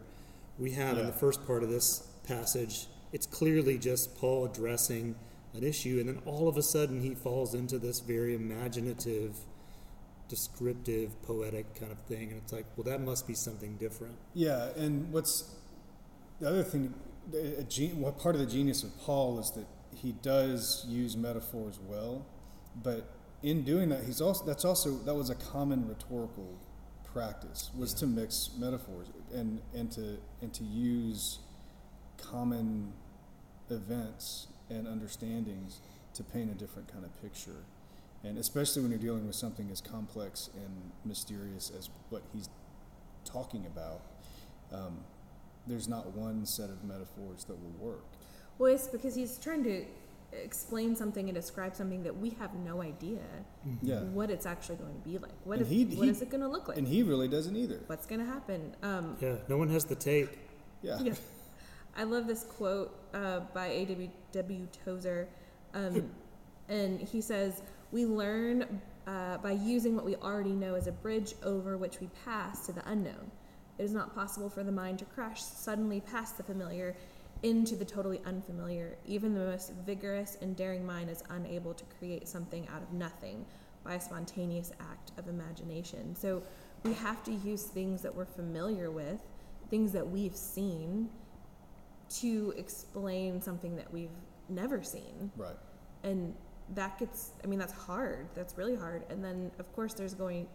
we 0.60 0.70
have 0.70 0.96
in 0.96 1.06
the 1.06 1.12
first 1.12 1.44
part 1.44 1.64
of 1.64 1.70
this 1.70 2.06
passage 2.22 2.86
it's 3.12 3.26
clearly 3.26 3.76
just 3.76 4.16
Paul 4.16 4.44
addressing 4.44 5.16
an 5.54 5.64
issue 5.64 5.96
and 5.98 6.08
then 6.08 6.22
all 6.24 6.46
of 6.46 6.56
a 6.56 6.62
sudden 6.62 7.00
he 7.00 7.16
falls 7.16 7.52
into 7.52 7.80
this 7.80 7.98
very 7.98 8.36
imaginative 8.36 9.34
descriptive 10.30 11.10
poetic 11.22 11.74
kind 11.78 11.92
of 11.92 11.98
thing 12.08 12.30
and 12.30 12.38
it's 12.42 12.52
like 12.52 12.64
well 12.76 12.84
that 12.84 13.00
must 13.00 13.26
be 13.26 13.34
something 13.34 13.76
different 13.76 14.14
Yeah, 14.34 14.68
and 14.76 15.12
what's 15.12 15.54
the 16.40 16.48
other 16.48 16.62
thing? 16.62 16.94
A 17.34 17.62
gen, 17.64 18.00
what 18.00 18.18
part 18.18 18.34
of 18.34 18.40
the 18.40 18.46
genius 18.46 18.82
of 18.82 18.90
Paul 19.00 19.38
is 19.38 19.50
that 19.52 19.66
he 19.94 20.12
does 20.12 20.84
use 20.88 21.16
metaphors 21.16 21.78
well, 21.86 22.24
but 22.82 23.02
in 23.42 23.62
doing 23.62 23.88
that, 23.90 24.04
he's 24.04 24.20
also 24.22 24.44
that's 24.46 24.64
also 24.64 24.88
that 25.06 25.14
was 25.14 25.28
a 25.30 25.34
common 25.34 25.86
rhetorical 25.86 26.48
practice 27.12 27.70
was 27.76 27.92
Yeah. 27.92 27.98
to 28.00 28.06
mix 28.06 28.50
metaphors 28.58 29.08
and 29.34 29.60
and 29.74 29.90
to 29.92 30.18
and 30.40 30.52
to 30.54 30.64
use 30.64 31.40
common 32.16 32.92
events 33.68 34.46
and 34.70 34.86
understandings 34.86 35.80
to 36.14 36.22
paint 36.24 36.50
a 36.50 36.54
different 36.54 36.90
kind 36.92 37.04
of 37.04 37.12
picture. 37.22 37.64
And 38.22 38.36
especially 38.38 38.82
when 38.82 38.90
you're 38.90 39.00
dealing 39.00 39.26
with 39.26 39.36
something 39.36 39.70
as 39.70 39.80
complex 39.80 40.50
and 40.54 40.92
mysterious 41.04 41.72
as 41.76 41.88
what 42.10 42.22
he's 42.32 42.48
talking 43.24 43.64
about, 43.66 44.02
um, 44.72 44.98
there's 45.66 45.88
not 45.88 46.14
one 46.14 46.44
set 46.44 46.68
of 46.70 46.84
metaphors 46.84 47.44
that 47.44 47.54
will 47.54 47.74
work. 47.92 48.04
Well, 48.58 48.72
it's 48.72 48.88
because 48.88 49.14
he's 49.14 49.38
trying 49.38 49.64
to 49.64 49.84
explain 50.32 50.94
something 50.94 51.28
and 51.28 51.34
describe 51.34 51.74
something 51.74 52.02
that 52.04 52.16
we 52.16 52.30
have 52.38 52.54
no 52.54 52.82
idea 52.82 53.18
Yeah. 53.82 54.02
what 54.02 54.30
it's 54.30 54.46
actually 54.46 54.76
going 54.76 54.94
to 54.94 55.08
be 55.08 55.18
like. 55.18 55.32
What 55.44 55.58
And 55.58 55.66
he- 55.66 55.84
what 55.86 56.04
he- 56.04 56.10
is 56.10 56.22
it 56.22 56.30
going 56.30 56.42
to 56.42 56.48
look 56.48 56.68
like? 56.68 56.76
And 56.78 56.86
he 56.86 57.02
really 57.02 57.26
doesn't 57.26 57.56
either. 57.56 57.80
What's 57.86 58.06
going 58.06 58.20
to 58.20 58.26
happen? 58.26 58.76
Um, 58.82 59.16
yeah 59.20 59.36
no 59.48 59.56
one 59.56 59.68
has 59.70 59.84
the 59.86 59.96
tape 59.96 60.30
Yeah. 60.82 61.00
yeah. 61.00 61.14
I 61.96 62.04
love 62.04 62.26
this 62.28 62.44
quote 62.44 62.96
uh, 63.12 63.40
by 63.52 63.66
A.W. 63.68 64.68
Tozer. 64.84 65.28
Um, 65.74 66.10
and 66.68 67.00
he 67.00 67.20
says, 67.20 67.62
We 67.92 68.06
learn 68.06 68.80
uh, 69.06 69.38
by 69.38 69.52
using 69.52 69.96
what 69.96 70.04
we 70.04 70.16
already 70.16 70.52
know 70.52 70.74
as 70.74 70.86
a 70.86 70.92
bridge 70.92 71.34
over 71.42 71.76
which 71.76 72.00
we 72.00 72.08
pass 72.24 72.66
to 72.66 72.72
the 72.72 72.88
unknown. 72.88 73.30
It 73.78 73.84
is 73.84 73.92
not 73.92 74.14
possible 74.14 74.48
for 74.48 74.62
the 74.62 74.72
mind 74.72 74.98
to 75.00 75.04
crash 75.06 75.42
suddenly 75.42 76.00
past 76.00 76.36
the 76.36 76.42
familiar 76.42 76.94
into 77.42 77.74
the 77.74 77.84
totally 77.84 78.20
unfamiliar. 78.26 78.96
Even 79.06 79.34
the 79.34 79.40
most 79.40 79.72
vigorous 79.86 80.36
and 80.42 80.54
daring 80.54 80.86
mind 80.86 81.10
is 81.10 81.22
unable 81.30 81.74
to 81.74 81.84
create 81.98 82.28
something 82.28 82.68
out 82.68 82.82
of 82.82 82.92
nothing 82.92 83.44
by 83.82 83.94
a 83.94 84.00
spontaneous 84.00 84.72
act 84.80 85.12
of 85.18 85.28
imagination. 85.28 86.14
So 86.14 86.42
we 86.84 86.92
have 86.94 87.24
to 87.24 87.32
use 87.32 87.64
things 87.64 88.02
that 88.02 88.14
we're 88.14 88.26
familiar 88.26 88.90
with, 88.90 89.20
things 89.70 89.92
that 89.92 90.06
we've 90.06 90.36
seen, 90.36 91.08
to 92.20 92.52
explain 92.56 93.40
something 93.40 93.76
that 93.76 93.92
we've 93.92 94.10
never 94.48 94.82
seen. 94.82 95.30
Right. 95.36 95.54
And 96.02 96.34
that 96.74 96.98
gets 96.98 97.30
I 97.42 97.46
mean 97.46 97.58
that's 97.58 97.72
hard. 97.72 98.28
That's 98.34 98.56
really 98.56 98.76
hard. 98.76 99.04
And 99.10 99.24
then 99.24 99.50
of 99.58 99.72
course 99.74 99.94
there's 99.94 100.14
going 100.14 100.46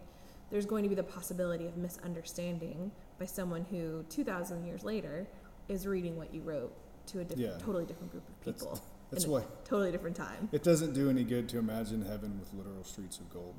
there's 0.50 0.66
going 0.66 0.82
to 0.84 0.88
be 0.88 0.94
the 0.94 1.02
possibility 1.02 1.66
of 1.66 1.76
misunderstanding 1.76 2.90
by 3.18 3.26
someone 3.26 3.66
who 3.70 4.04
2000 4.10 4.64
years 4.64 4.84
later 4.84 5.26
is 5.68 5.86
reading 5.86 6.16
what 6.16 6.32
you 6.32 6.40
wrote 6.42 6.72
to 7.08 7.20
a 7.20 7.24
diff- 7.24 7.38
Yeah. 7.38 7.56
totally 7.58 7.84
different 7.84 8.12
group 8.12 8.28
of 8.28 8.40
people 8.40 8.80
That's 9.10 9.24
in 9.24 9.30
why 9.30 9.40
a 9.40 9.44
totally 9.64 9.92
different 9.92 10.16
time. 10.16 10.48
it 10.52 10.62
doesn't 10.64 10.92
do 10.94 11.08
any 11.10 11.22
good 11.24 11.48
to 11.50 11.58
imagine 11.58 12.02
heaven 12.04 12.38
with 12.40 12.52
literal 12.54 12.82
streets 12.84 13.18
of 13.18 13.28
gold. 13.32 13.54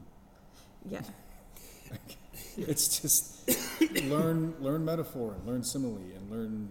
Yeah. 0.89 1.02
It's 2.58 3.00
just 3.02 3.50
learn 4.06 4.56
learn 4.60 4.84
metaphor 4.84 5.34
and 5.36 5.46
learn 5.48 5.63
simile 5.63 5.98
and 6.15 6.30
learn 6.32 6.70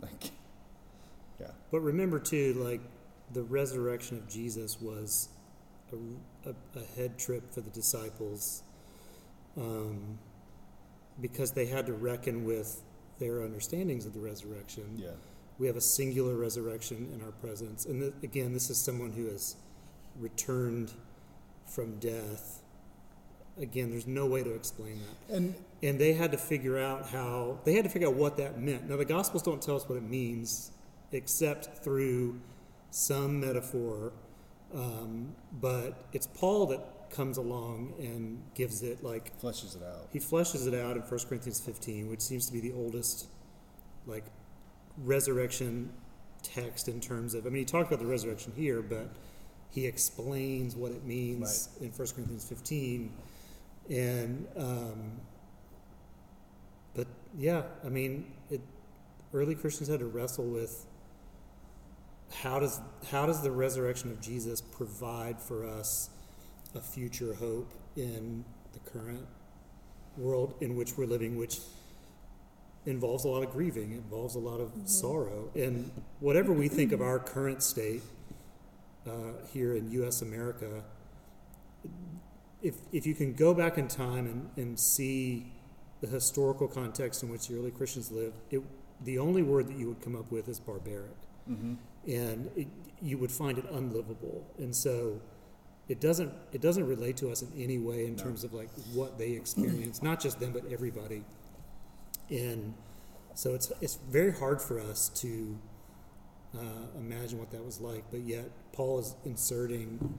like 0.00 0.30
yeah. 1.40 1.48
But 1.70 1.80
remember 1.80 2.18
too, 2.18 2.54
like 2.54 2.80
the 3.32 3.42
resurrection 3.42 4.16
of 4.18 4.28
Jesus 4.28 4.80
was 4.80 5.28
a, 5.92 6.50
a, 6.50 6.54
a 6.78 6.84
head 6.96 7.18
trip 7.18 7.52
for 7.52 7.60
the 7.60 7.70
disciples, 7.70 8.62
um, 9.56 10.18
because 11.20 11.52
they 11.52 11.66
had 11.66 11.86
to 11.86 11.92
reckon 11.92 12.44
with 12.44 12.82
their 13.18 13.42
understandings 13.42 14.06
of 14.06 14.12
the 14.12 14.20
resurrection. 14.20 14.84
Yeah. 14.96 15.10
We 15.58 15.68
have 15.68 15.76
a 15.76 15.80
singular 15.80 16.34
resurrection 16.34 17.10
in 17.14 17.22
our 17.22 17.30
presence, 17.30 17.86
and 17.86 18.00
th- 18.00 18.14
again, 18.22 18.52
this 18.52 18.70
is 18.70 18.76
someone 18.78 19.12
who 19.12 19.26
has 19.26 19.56
returned 20.18 20.92
from 21.64 21.98
death. 21.98 22.60
Again, 23.56 23.90
there's 23.90 24.08
no 24.08 24.26
way 24.26 24.42
to 24.42 24.52
explain 24.52 24.98
that 24.98 25.36
And 25.36 25.54
and 25.82 26.00
they 26.00 26.12
had 26.12 26.32
to 26.32 26.38
figure 26.38 26.78
out 26.78 27.06
how 27.06 27.58
they 27.64 27.74
had 27.74 27.84
to 27.84 27.90
figure 27.90 28.08
out 28.08 28.14
what 28.14 28.36
that 28.38 28.58
meant. 28.58 28.88
Now 28.88 28.96
the 28.96 29.04
Gospels 29.04 29.42
don't 29.42 29.62
tell 29.62 29.76
us 29.76 29.88
what 29.88 29.96
it 29.96 30.02
means, 30.02 30.72
except 31.12 31.84
through 31.84 32.40
some 32.94 33.40
metaphor. 33.40 34.12
Um, 34.72 35.34
but 35.60 36.06
it's 36.12 36.28
Paul 36.28 36.66
that 36.66 37.10
comes 37.10 37.36
along 37.38 37.94
and 37.98 38.42
gives 38.54 38.82
it 38.82 39.02
like 39.02 39.38
Fleshes 39.40 39.76
it 39.76 39.82
out. 39.82 40.08
he 40.12 40.18
fleshes 40.18 40.66
it 40.66 40.74
out 40.74 40.96
in 40.96 41.02
1 41.02 41.20
Corinthians 41.28 41.60
15, 41.60 42.08
which 42.08 42.20
seems 42.20 42.46
to 42.46 42.52
be 42.52 42.60
the 42.60 42.72
oldest 42.72 43.26
like 44.06 44.24
resurrection 44.98 45.90
text 46.42 46.88
in 46.88 47.00
terms 47.00 47.34
of 47.34 47.46
I 47.46 47.50
mean 47.50 47.60
he 47.60 47.64
talked 47.64 47.88
about 47.92 48.00
the 48.00 48.10
resurrection 48.10 48.52
here, 48.56 48.80
but 48.80 49.08
he 49.70 49.86
explains 49.86 50.76
what 50.76 50.92
it 50.92 51.04
means 51.04 51.70
in 51.80 51.90
1 51.90 52.08
Corinthians 52.14 52.48
15 52.48 53.12
and 53.90 54.46
um, 54.56 55.20
but 56.94 57.06
yeah, 57.36 57.62
I 57.84 57.88
mean 57.88 58.32
it 58.50 58.60
early 59.32 59.54
Christians 59.56 59.88
had 59.88 60.00
to 60.00 60.06
wrestle 60.06 60.44
with 60.46 60.86
how 62.32 62.58
does 62.58 62.80
how 63.10 63.26
does 63.26 63.42
the 63.42 63.50
resurrection 63.50 64.10
of 64.10 64.20
Jesus 64.20 64.60
provide 64.60 65.40
for 65.40 65.66
us 65.66 66.10
a 66.74 66.80
future 66.80 67.34
hope 67.34 67.72
in 67.96 68.44
the 68.72 68.78
current 68.90 69.26
world 70.16 70.54
in 70.60 70.76
which 70.76 70.96
we're 70.96 71.06
living, 71.06 71.36
which 71.36 71.60
involves 72.86 73.24
a 73.24 73.28
lot 73.28 73.42
of 73.42 73.50
grieving, 73.50 73.92
involves 73.92 74.34
a 74.34 74.38
lot 74.38 74.60
of 74.60 74.72
sorrow, 74.84 75.50
and 75.54 75.90
whatever 76.20 76.52
we 76.52 76.68
think 76.68 76.92
of 76.92 77.00
our 77.00 77.18
current 77.18 77.62
state 77.62 78.02
uh, 79.06 79.10
here 79.52 79.74
in 79.74 79.90
U.S. 79.92 80.22
America, 80.22 80.82
if 82.62 82.76
if 82.92 83.06
you 83.06 83.14
can 83.14 83.34
go 83.34 83.54
back 83.54 83.78
in 83.78 83.88
time 83.88 84.26
and, 84.26 84.50
and 84.56 84.78
see 84.78 85.52
the 86.00 86.06
historical 86.08 86.68
context 86.68 87.22
in 87.22 87.28
which 87.28 87.48
the 87.48 87.56
early 87.56 87.70
Christians 87.70 88.10
lived, 88.10 88.36
it, 88.50 88.60
the 89.02 89.18
only 89.18 89.42
word 89.42 89.68
that 89.68 89.76
you 89.76 89.88
would 89.88 90.02
come 90.02 90.16
up 90.16 90.30
with 90.30 90.48
is 90.48 90.58
barbaric 90.58 91.16
Mm-hmm. 91.50 91.74
And 92.06 92.50
it, 92.56 92.68
you 93.02 93.18
would 93.18 93.30
find 93.32 93.58
it 93.58 93.64
unlivable. 93.70 94.46
And 94.58 94.74
so 94.74 95.20
it 95.88 96.00
doesn't 96.00 96.32
it 96.52 96.60
doesn't 96.62 96.86
relate 96.86 97.16
to 97.18 97.30
us 97.30 97.42
in 97.42 97.50
any 97.56 97.78
way 97.78 98.06
in 98.06 98.16
No. 98.16 98.22
terms 98.22 98.44
of 98.44 98.52
like 98.54 98.70
what 98.92 99.18
they 99.18 99.32
experience, 99.32 100.02
not 100.02 100.20
just 100.20 100.40
them 100.40 100.52
but 100.52 100.64
everybody. 100.72 101.24
And 102.30 102.74
so 103.34 103.54
it's 103.54 103.72
it's 103.80 103.96
very 104.10 104.32
hard 104.32 104.62
for 104.62 104.80
us 104.80 105.08
to 105.20 105.58
uh, 106.56 106.86
imagine 106.98 107.38
what 107.38 107.50
that 107.50 107.64
was 107.64 107.80
like. 107.80 108.04
But 108.10 108.20
yet 108.20 108.46
Paul 108.72 108.98
is 109.00 109.14
inserting. 109.24 110.18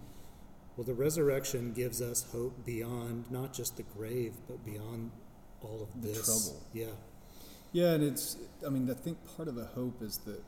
Well, 0.78 0.86
the 0.86 0.93
resurrection 0.93 1.71
gives 1.71 2.02
us 2.02 2.26
hope 2.34 2.65
beyond 2.65 3.32
not 3.32 3.54
just 3.54 3.78
the 3.78 3.84
grave, 3.84 4.34
but 4.48 4.63
beyond 4.65 5.12
all 5.62 5.84
of 5.84 6.02
The 6.02 6.10
this. 6.10 6.26
trouble. 6.26 6.62
Yeah. 6.74 6.88
Yeah, 7.71 7.93
and 7.93 8.04
it's. 8.04 8.38
I 8.65 8.69
mean, 8.69 8.89
I 8.89 8.93
think 8.93 9.17
part 9.38 9.48
of 9.48 9.56
the 9.56 9.65
hope 9.65 10.02
is 10.02 10.17
that 10.26 10.43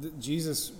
the, 0.00 0.10
Jesus, 0.20 0.72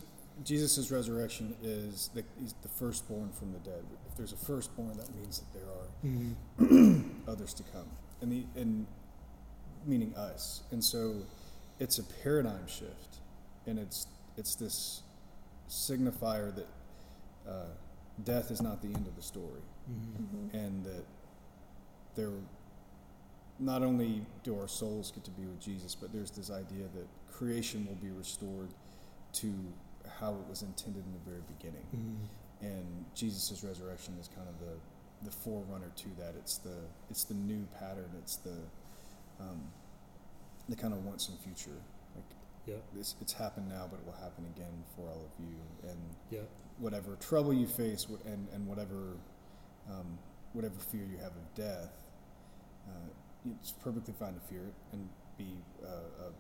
Jesus's 0.45 0.91
resurrection 0.91 1.55
is 1.63 2.11
the, 2.15 2.25
he's 2.41 2.55
the 2.63 2.69
firstborn 2.69 3.31
from 3.33 3.53
the 3.53 3.59
dead. 3.59 3.85
If 4.11 4.17
there's 4.17 4.33
a 4.33 4.37
firstborn, 4.37 4.97
that 4.97 5.15
means 5.17 5.41
that 5.41 5.53
there 5.59 5.69
are 5.69 5.89
Mm-hmm. 6.05 7.11
others 7.29 7.53
to 7.55 7.65
come, 7.73 7.87
and 8.21 8.31
the 8.31 8.45
and 8.61 8.87
meaning 9.85 10.15
us. 10.15 10.63
And 10.71 10.83
so, 10.85 11.17
it's 11.81 11.99
a 11.99 12.05
paradigm 12.05 12.67
shift, 12.69 13.17
and 13.67 13.79
it's 13.81 14.07
it's 14.37 14.55
this 14.55 15.03
signifier 15.69 16.55
that 16.55 16.69
uh, 17.51 17.65
death 18.25 18.51
is 18.53 18.63
not 18.63 18.81
the 18.81 18.89
end 18.89 19.07
of 19.09 19.17
the 19.17 19.23
story 19.23 19.61
Mm-hmm. 19.91 20.57
and 20.57 20.85
that 20.85 21.05
there 22.15 22.31
not 23.59 23.83
only 23.83 24.21
do 24.45 24.55
our 24.59 24.69
souls 24.69 25.11
get 25.11 25.25
to 25.25 25.31
be 25.31 25.43
with 25.47 25.61
Jesus, 25.61 25.95
but 25.95 26.13
there's 26.13 26.31
this 26.31 26.51
idea 26.51 26.85
that 26.95 27.07
creation 27.33 27.87
will 27.87 27.97
be 27.97 28.11
restored 28.11 28.69
to 29.35 29.53
how 30.21 30.33
it 30.35 30.49
was 30.49 30.63
intended 30.63 31.05
in 31.05 31.13
the 31.13 31.31
very 31.31 31.43
beginning. 31.57 31.87
Mm-hmm. 31.95 32.67
And 32.67 33.05
Jesus' 33.15 33.63
resurrection 33.63 34.17
is 34.21 34.29
kind 34.29 34.49
of 34.49 34.59
the, 34.59 34.75
the 35.25 35.31
forerunner 35.31 35.91
to 35.97 36.09
that. 36.19 36.35
It's 36.37 36.59
the 36.59 36.75
it's 37.11 37.25
the 37.25 37.35
new 37.35 37.67
pattern. 37.79 38.11
It's 38.19 38.37
the 38.37 38.57
um, 39.41 39.61
the 40.69 40.77
kind 40.77 40.93
of 40.93 41.05
once 41.05 41.29
and 41.29 41.39
future. 41.39 41.79
Like 42.17 42.25
Yeah. 42.67 42.75
it's, 42.99 43.15
it's 43.21 43.33
happened 43.33 43.69
now, 43.69 43.87
but 43.91 44.01
it 44.01 44.07
will 44.07 44.21
happen 44.21 44.45
again 44.57 44.85
for 44.97 45.03
all 45.09 45.25
of 45.25 45.45
you. 45.45 45.55
And 45.89 45.99
Yeah. 46.31 46.41
whatever 46.79 47.17
trouble 47.17 47.53
you 47.53 47.67
face 47.67 48.07
and, 48.27 48.49
and 48.53 48.67
whatever 48.67 49.17
um, 49.89 50.19
whatever 50.53 50.75
fear 50.91 51.05
you 51.05 51.17
have 51.19 51.33
of 51.37 51.55
death, 51.55 51.93
uh, 52.89 53.51
it's 53.61 53.73
perfectly 53.73 54.15
fine 54.19 54.35
to 54.35 54.41
fear 54.41 54.63
it 54.67 54.75
and 54.93 55.09
be 55.39 55.47
uh, 55.85 55.87
uh, 56.27 56.31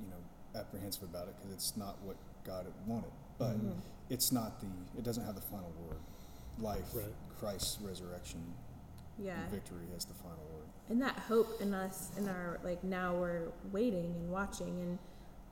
you 0.00 0.06
know 0.10 0.20
apprehensive 0.54 1.02
about 1.04 1.28
it 1.28 1.34
because 1.36 1.52
it's 1.52 1.76
not 1.76 2.00
what 2.02 2.16
God 2.44 2.66
wanted. 2.86 3.10
But 3.38 3.56
Mhm. 3.56 3.76
it's 4.10 4.30
not 4.32 4.60
the 4.60 4.66
it 4.98 5.04
doesn't 5.04 5.24
have 5.24 5.34
the 5.34 5.40
final 5.40 5.70
word. 5.88 5.98
Life, 6.58 6.94
Right. 6.94 7.12
Christ's 7.38 7.80
resurrection, 7.80 8.54
Yeah. 9.18 9.40
and 9.40 9.50
victory 9.50 9.86
has 9.92 10.04
the 10.04 10.14
final 10.14 10.44
word. 10.54 10.68
and 10.90 11.00
that 11.00 11.18
hope 11.18 11.60
in 11.62 11.72
us 11.72 12.10
in 12.18 12.28
our 12.28 12.60
like 12.62 12.84
now 12.84 13.16
we're 13.18 13.50
waiting 13.72 14.14
and 14.16 14.30
watching 14.30 14.78
and 14.82 14.98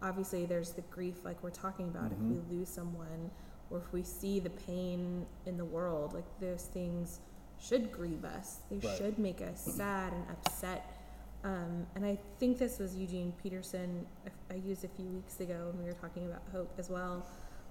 obviously 0.03 0.45
there's 0.45 0.73
the 0.73 0.83
grief 0.83 1.25
like 1.25 1.43
we're 1.43 1.49
talking 1.51 1.89
about 1.89 2.11
Mhm. 2.11 2.13
if 2.13 2.19
we 2.51 2.57
lose 2.59 2.69
someone 2.69 3.31
or 3.71 3.79
if 3.79 3.91
we 3.95 4.03
see 4.03 4.39
the 4.41 4.51
pain 4.51 5.27
in 5.47 5.57
the 5.57 5.65
world 5.65 6.13
like 6.13 6.27
those 6.39 6.67
things 6.67 7.19
should 7.59 7.91
grieve 7.91 8.27
us 8.27 8.61
they 8.69 8.77
Right. 8.77 8.99
should 8.99 9.19
make 9.19 9.41
us 9.41 9.63
sad 9.63 10.13
and 10.13 10.29
upset 10.31 10.92
um, 11.45 11.87
and 11.95 12.05
i 12.05 12.19
think 12.39 12.59
this 12.59 12.79
was 12.79 12.97
eugene 12.97 13.33
peterson 13.43 14.07
I- 14.51 14.55
used 14.55 14.85
a 14.85 14.89
few 14.89 15.07
weeks 15.07 15.41
ago 15.41 15.71
when 15.73 15.79
we 15.85 15.85
were 15.91 15.97
talking 15.99 16.27
about 16.27 16.43
hope 16.53 16.73
as 16.79 16.89
well 16.91 17.27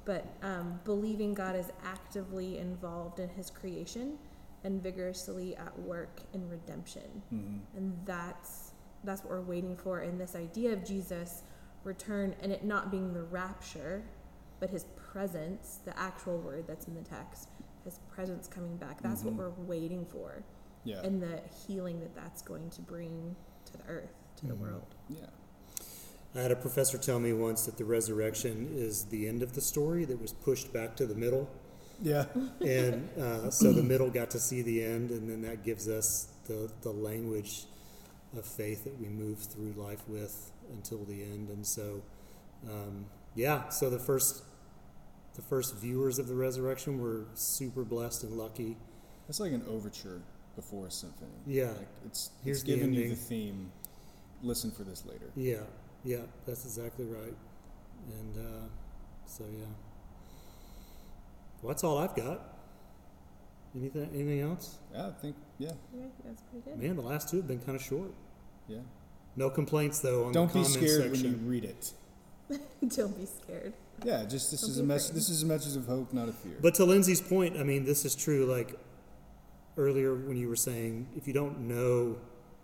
but 0.05 0.25
um, 0.41 0.79
believing 0.83 1.33
god 1.33 1.55
is 1.55 1.71
actively 1.85 2.57
involved 2.57 3.19
in 3.19 3.29
his 3.29 3.49
creation 3.49 4.17
and 4.63 4.81
vigorously 4.81 5.55
at 5.57 5.77
work 5.79 6.21
in 6.33 6.47
redemption 6.49 7.21
Mm-hmm. 7.33 7.77
and 7.77 7.97
that's 8.05 8.71
that's 9.03 9.23
what 9.23 9.31
we're 9.31 9.41
waiting 9.41 9.75
for 9.75 10.01
in 10.01 10.19
this 10.19 10.35
idea 10.35 10.71
of 10.73 10.85
Jesus 10.85 11.41
return 11.83 12.35
and 12.43 12.51
it 12.51 12.63
not 12.63 12.91
being 12.91 13.13
the 13.13 13.23
rapture 13.23 14.03
but 14.59 14.69
his 14.69 14.85
presence 15.11 15.79
the 15.85 15.97
actual 15.99 16.37
word 16.37 16.65
that's 16.67 16.85
in 16.87 16.93
the 16.93 17.01
text 17.01 17.49
his 17.83 17.99
presence 18.13 18.47
coming 18.47 18.77
back 18.77 19.01
that's 19.01 19.21
Mhm. 19.23 19.25
what 19.25 19.33
we're 19.33 19.65
waiting 19.65 20.05
for 20.05 20.43
Yeah. 20.83 21.01
and 21.01 21.19
the 21.21 21.41
healing 21.65 21.99
that 22.01 22.13
that's 22.15 22.43
going 22.43 22.69
to 22.71 22.81
bring 22.81 23.35
to 23.71 23.77
the 23.77 23.83
earth 23.87 24.09
to 24.37 24.45
the 24.47 24.53
Mhm. 24.53 24.59
world 24.59 24.85
yeah. 25.09 25.25
I 26.35 26.39
had 26.41 26.51
a 26.51 26.55
professor 26.55 26.97
tell 26.97 27.19
me 27.19 27.33
once 27.33 27.65
that 27.65 27.77
the 27.77 27.83
resurrection 27.85 28.69
is 28.73 29.05
the 29.05 29.27
end 29.27 29.43
of 29.43 29.53
the 29.53 29.61
story 29.61 30.05
that 30.05 30.21
was 30.21 30.31
pushed 30.31 30.71
back 30.71 30.95
to 30.95 31.05
the 31.05 31.15
middle. 31.15 31.49
Yeah. 32.01 32.25
And 32.61 33.09
uh, 33.19 33.51
so 33.51 33.73
the 33.73 33.83
middle 33.83 34.09
got 34.09 34.29
to 34.31 34.39
see 34.39 34.61
the 34.61 34.81
end, 34.83 35.11
and 35.11 35.29
then 35.29 35.41
that 35.41 35.63
gives 35.65 35.89
us 35.89 36.27
the, 36.47 36.71
the 36.83 36.91
language 36.91 37.65
of 38.37 38.45
faith 38.45 38.85
that 38.85 38.97
we 38.97 39.07
move 39.09 39.39
through 39.39 39.73
life 39.73 40.07
with 40.07 40.51
until 40.71 41.03
the 41.03 41.21
end. 41.21 41.49
And 41.49 41.67
so, 41.67 42.01
um, 42.69 43.05
yeah, 43.35 43.67
so 43.69 43.89
the 43.89 43.99
first. 43.99 44.43
The 45.35 45.41
first 45.41 45.75
viewers 45.77 46.19
of 46.19 46.27
the 46.27 46.35
resurrection 46.35 46.99
were 46.99 47.23
super 47.35 47.83
blessed 47.85 48.23
and 48.23 48.37
lucky. 48.37 48.75
It's 49.29 49.39
like 49.39 49.53
an 49.53 49.63
overture 49.65 50.21
before 50.55 50.87
a 50.87 50.91
symphony. 50.91 51.29
Yeah. 51.47 51.67
Like 51.71 51.87
it's 52.05 52.31
Here's 52.43 52.57
it's 52.57 52.65
the 52.65 52.75
giving 52.75 52.93
you 52.93 53.09
the 53.09 53.15
theme. 53.15 53.71
Listen 54.43 54.71
for 54.71 54.83
this 54.83 55.05
later. 55.05 55.29
Yeah, 55.35 55.57
yeah, 56.03 56.17
that's 56.47 56.65
exactly 56.65 57.05
right. 57.05 57.35
And 58.19 58.37
uh, 58.37 58.63
so, 59.27 59.43
yeah. 59.51 59.65
Well, 61.61 61.69
that's 61.73 61.83
all 61.83 61.99
I've 61.99 62.15
got. 62.15 62.41
Anything, 63.75 64.09
anything 64.13 64.41
else? 64.41 64.79
Yeah, 64.93 65.07
I 65.07 65.11
think 65.11 65.35
yeah, 65.59 65.71
yeah 65.95 66.05
that's 66.25 66.41
pretty 66.41 66.69
good 66.69 66.79
Man, 66.81 66.95
the 66.95 67.01
last 67.03 67.29
two 67.29 67.37
have 67.37 67.47
been 67.47 67.59
kind 67.59 67.75
of 67.75 67.83
short. 67.83 68.11
yeah. 68.67 68.79
No 69.37 69.49
complaints 69.49 69.99
though 69.99 70.25
on 70.25 70.33
Don't 70.33 70.51
the 70.51 70.59
be 70.59 70.65
scared 70.65 71.03
section. 71.13 71.31
when 71.31 71.41
you 71.45 71.49
read 71.49 71.63
it. 71.63 71.91
don't 72.89 73.17
be 73.17 73.25
scared 73.25 73.71
Yeah, 74.03 74.25
just 74.25 74.51
this 74.51 74.61
Don't 74.61 74.71
is 74.71 74.79
a 74.79 74.83
message. 74.83 75.15
This 75.15 75.29
is 75.29 75.43
a 75.43 75.45
message 75.45 75.77
of 75.77 75.85
hope, 75.87 76.11
not 76.11 76.27
of 76.27 76.35
fear. 76.35 76.57
But 76.61 76.73
to 76.75 76.83
Lindsay's 76.83 77.21
point, 77.21 77.55
I 77.57 77.63
mean, 77.63 77.85
this 77.85 78.03
is 78.03 78.13
true. 78.15 78.45
Like 78.45 78.77
earlier 79.77 80.15
when 80.15 80.37
you 80.37 80.49
were 80.49 80.55
saying, 80.55 81.07
if 81.15 81.27
you 81.27 81.33
don't 81.33 81.59
know 81.59 82.17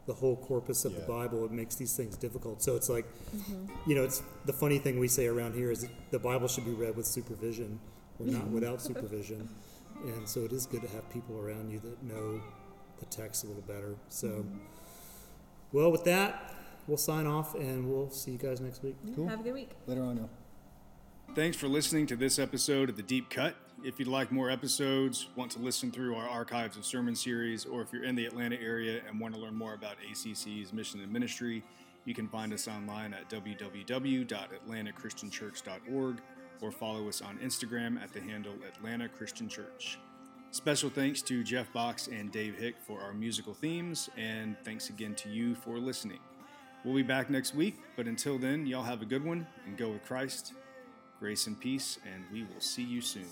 the 0.06 0.14
whole 0.14 0.38
corpus 0.38 0.86
of 0.86 0.96
the 0.96 1.02
Bible, 1.02 1.44
it 1.46 1.52
makes 1.52 1.76
these 1.76 1.96
things 1.96 2.16
difficult. 2.16 2.64
So 2.64 2.76
it's 2.76 2.90
like, 2.90 3.06
mm-hmm. 3.36 3.66
you 3.86 3.96
know, 3.96 4.04
it's 4.04 4.24
the 4.46 4.54
funny 4.54 4.80
thing 4.80 5.00
we 5.00 5.10
say 5.10 5.28
around 5.28 5.54
here 5.54 5.70
is 5.70 5.82
that 5.82 5.92
the 6.12 6.20
Bible 6.20 6.48
should 6.48 6.66
be 6.66 6.72
read 6.72 6.96
with 6.96 7.06
supervision 7.06 7.80
or 8.20 8.26
not 8.26 8.48
without 8.52 8.82
supervision. 8.82 9.50
And 10.06 10.28
so 10.28 10.42
it 10.42 10.54
is 10.54 10.66
good 10.66 10.82
to 10.84 10.88
have 10.90 11.10
people 11.12 11.38
around 11.40 11.72
you 11.72 11.80
that 11.80 12.02
know 12.04 12.42
the 13.00 13.06
text 13.06 13.44
a 13.44 13.48
little 13.48 13.64
better. 13.64 13.96
So, 14.08 14.46
well, 15.74 15.92
with 15.92 16.06
that, 16.06 16.54
we'll 16.88 16.98
sign 16.98 17.28
off 17.28 17.56
and 17.56 17.90
we'll 17.90 18.10
see 18.10 18.32
you 18.32 18.38
guys 18.38 18.62
next 18.62 18.84
week. 18.84 18.96
Cool. 19.16 19.28
have 19.28 19.42
a 19.42 19.44
good 19.44 19.54
week 19.54 19.72
Later 19.88 20.04
on, 20.04 20.16
Neil. 20.16 20.30
Thanks 21.36 21.58
for 21.58 21.68
listening 21.68 22.08
to 22.08 22.16
this 22.16 22.40
episode 22.40 22.90
of 22.90 22.96
The 22.96 23.04
Deep 23.04 23.30
Cut. 23.30 23.54
If 23.84 24.00
you'd 24.00 24.08
like 24.08 24.32
more 24.32 24.50
episodes, 24.50 25.28
want 25.36 25.52
to 25.52 25.60
listen 25.60 25.92
through 25.92 26.16
our 26.16 26.28
archives 26.28 26.78
of 26.78 26.86
sermon 26.86 27.16
series, 27.16 27.64
or 27.64 27.84
if 27.84 27.94
you're 27.94 28.06
in 28.06 28.16
the 28.16 28.26
Atlanta 28.26 28.60
area 28.60 29.02
and 29.08 29.20
want 29.20 29.36
to 29.36 29.40
learn 29.40 29.54
more 29.54 29.76
about 29.76 29.98
ACC's 30.10 30.74
mission 30.74 31.00
and 31.00 31.14
ministry, 31.14 31.62
you 32.06 32.16
can 32.16 32.28
find 32.28 32.52
us 32.54 32.68
online 32.68 33.14
at 33.14 33.30
www.atlantachristianchurch.org 33.30 36.22
or 36.62 36.72
follow 36.72 37.08
us 37.08 37.22
on 37.22 37.38
Instagram 37.38 38.02
at 38.02 38.12
the 38.14 38.22
handle 38.22 38.56
Atlanta 38.68 39.08
Christian 39.08 39.48
Church. 39.48 40.00
Special 40.50 40.90
thanks 40.90 41.22
to 41.22 41.44
Jeff 41.44 41.72
Box 41.72 42.08
and 42.08 42.32
Dave 42.32 42.58
Hick 42.58 42.78
for 42.82 43.00
our 43.02 43.14
musical 43.14 43.54
themes, 43.54 44.10
and 44.18 44.56
thanks 44.66 44.90
again 44.90 45.14
to 45.16 45.30
you 45.30 45.54
for 45.54 45.78
listening. 45.78 46.18
We'll 46.84 46.96
be 46.96 47.04
back 47.04 47.30
next 47.30 47.54
week, 47.54 47.76
but 47.96 48.08
until 48.08 48.40
then, 48.40 48.66
y'all 48.66 48.82
have 48.82 49.04
a 49.04 49.06
good 49.06 49.24
one 49.24 49.46
and 49.68 49.78
go 49.78 49.90
with 49.90 50.04
Christ. 50.04 50.54
Grace 51.20 51.48
and 51.48 51.60
peace, 51.60 51.98
and 52.06 52.24
we 52.32 52.44
will 52.44 52.62
see 52.62 52.84
you 52.84 53.02
soon. 53.02 53.26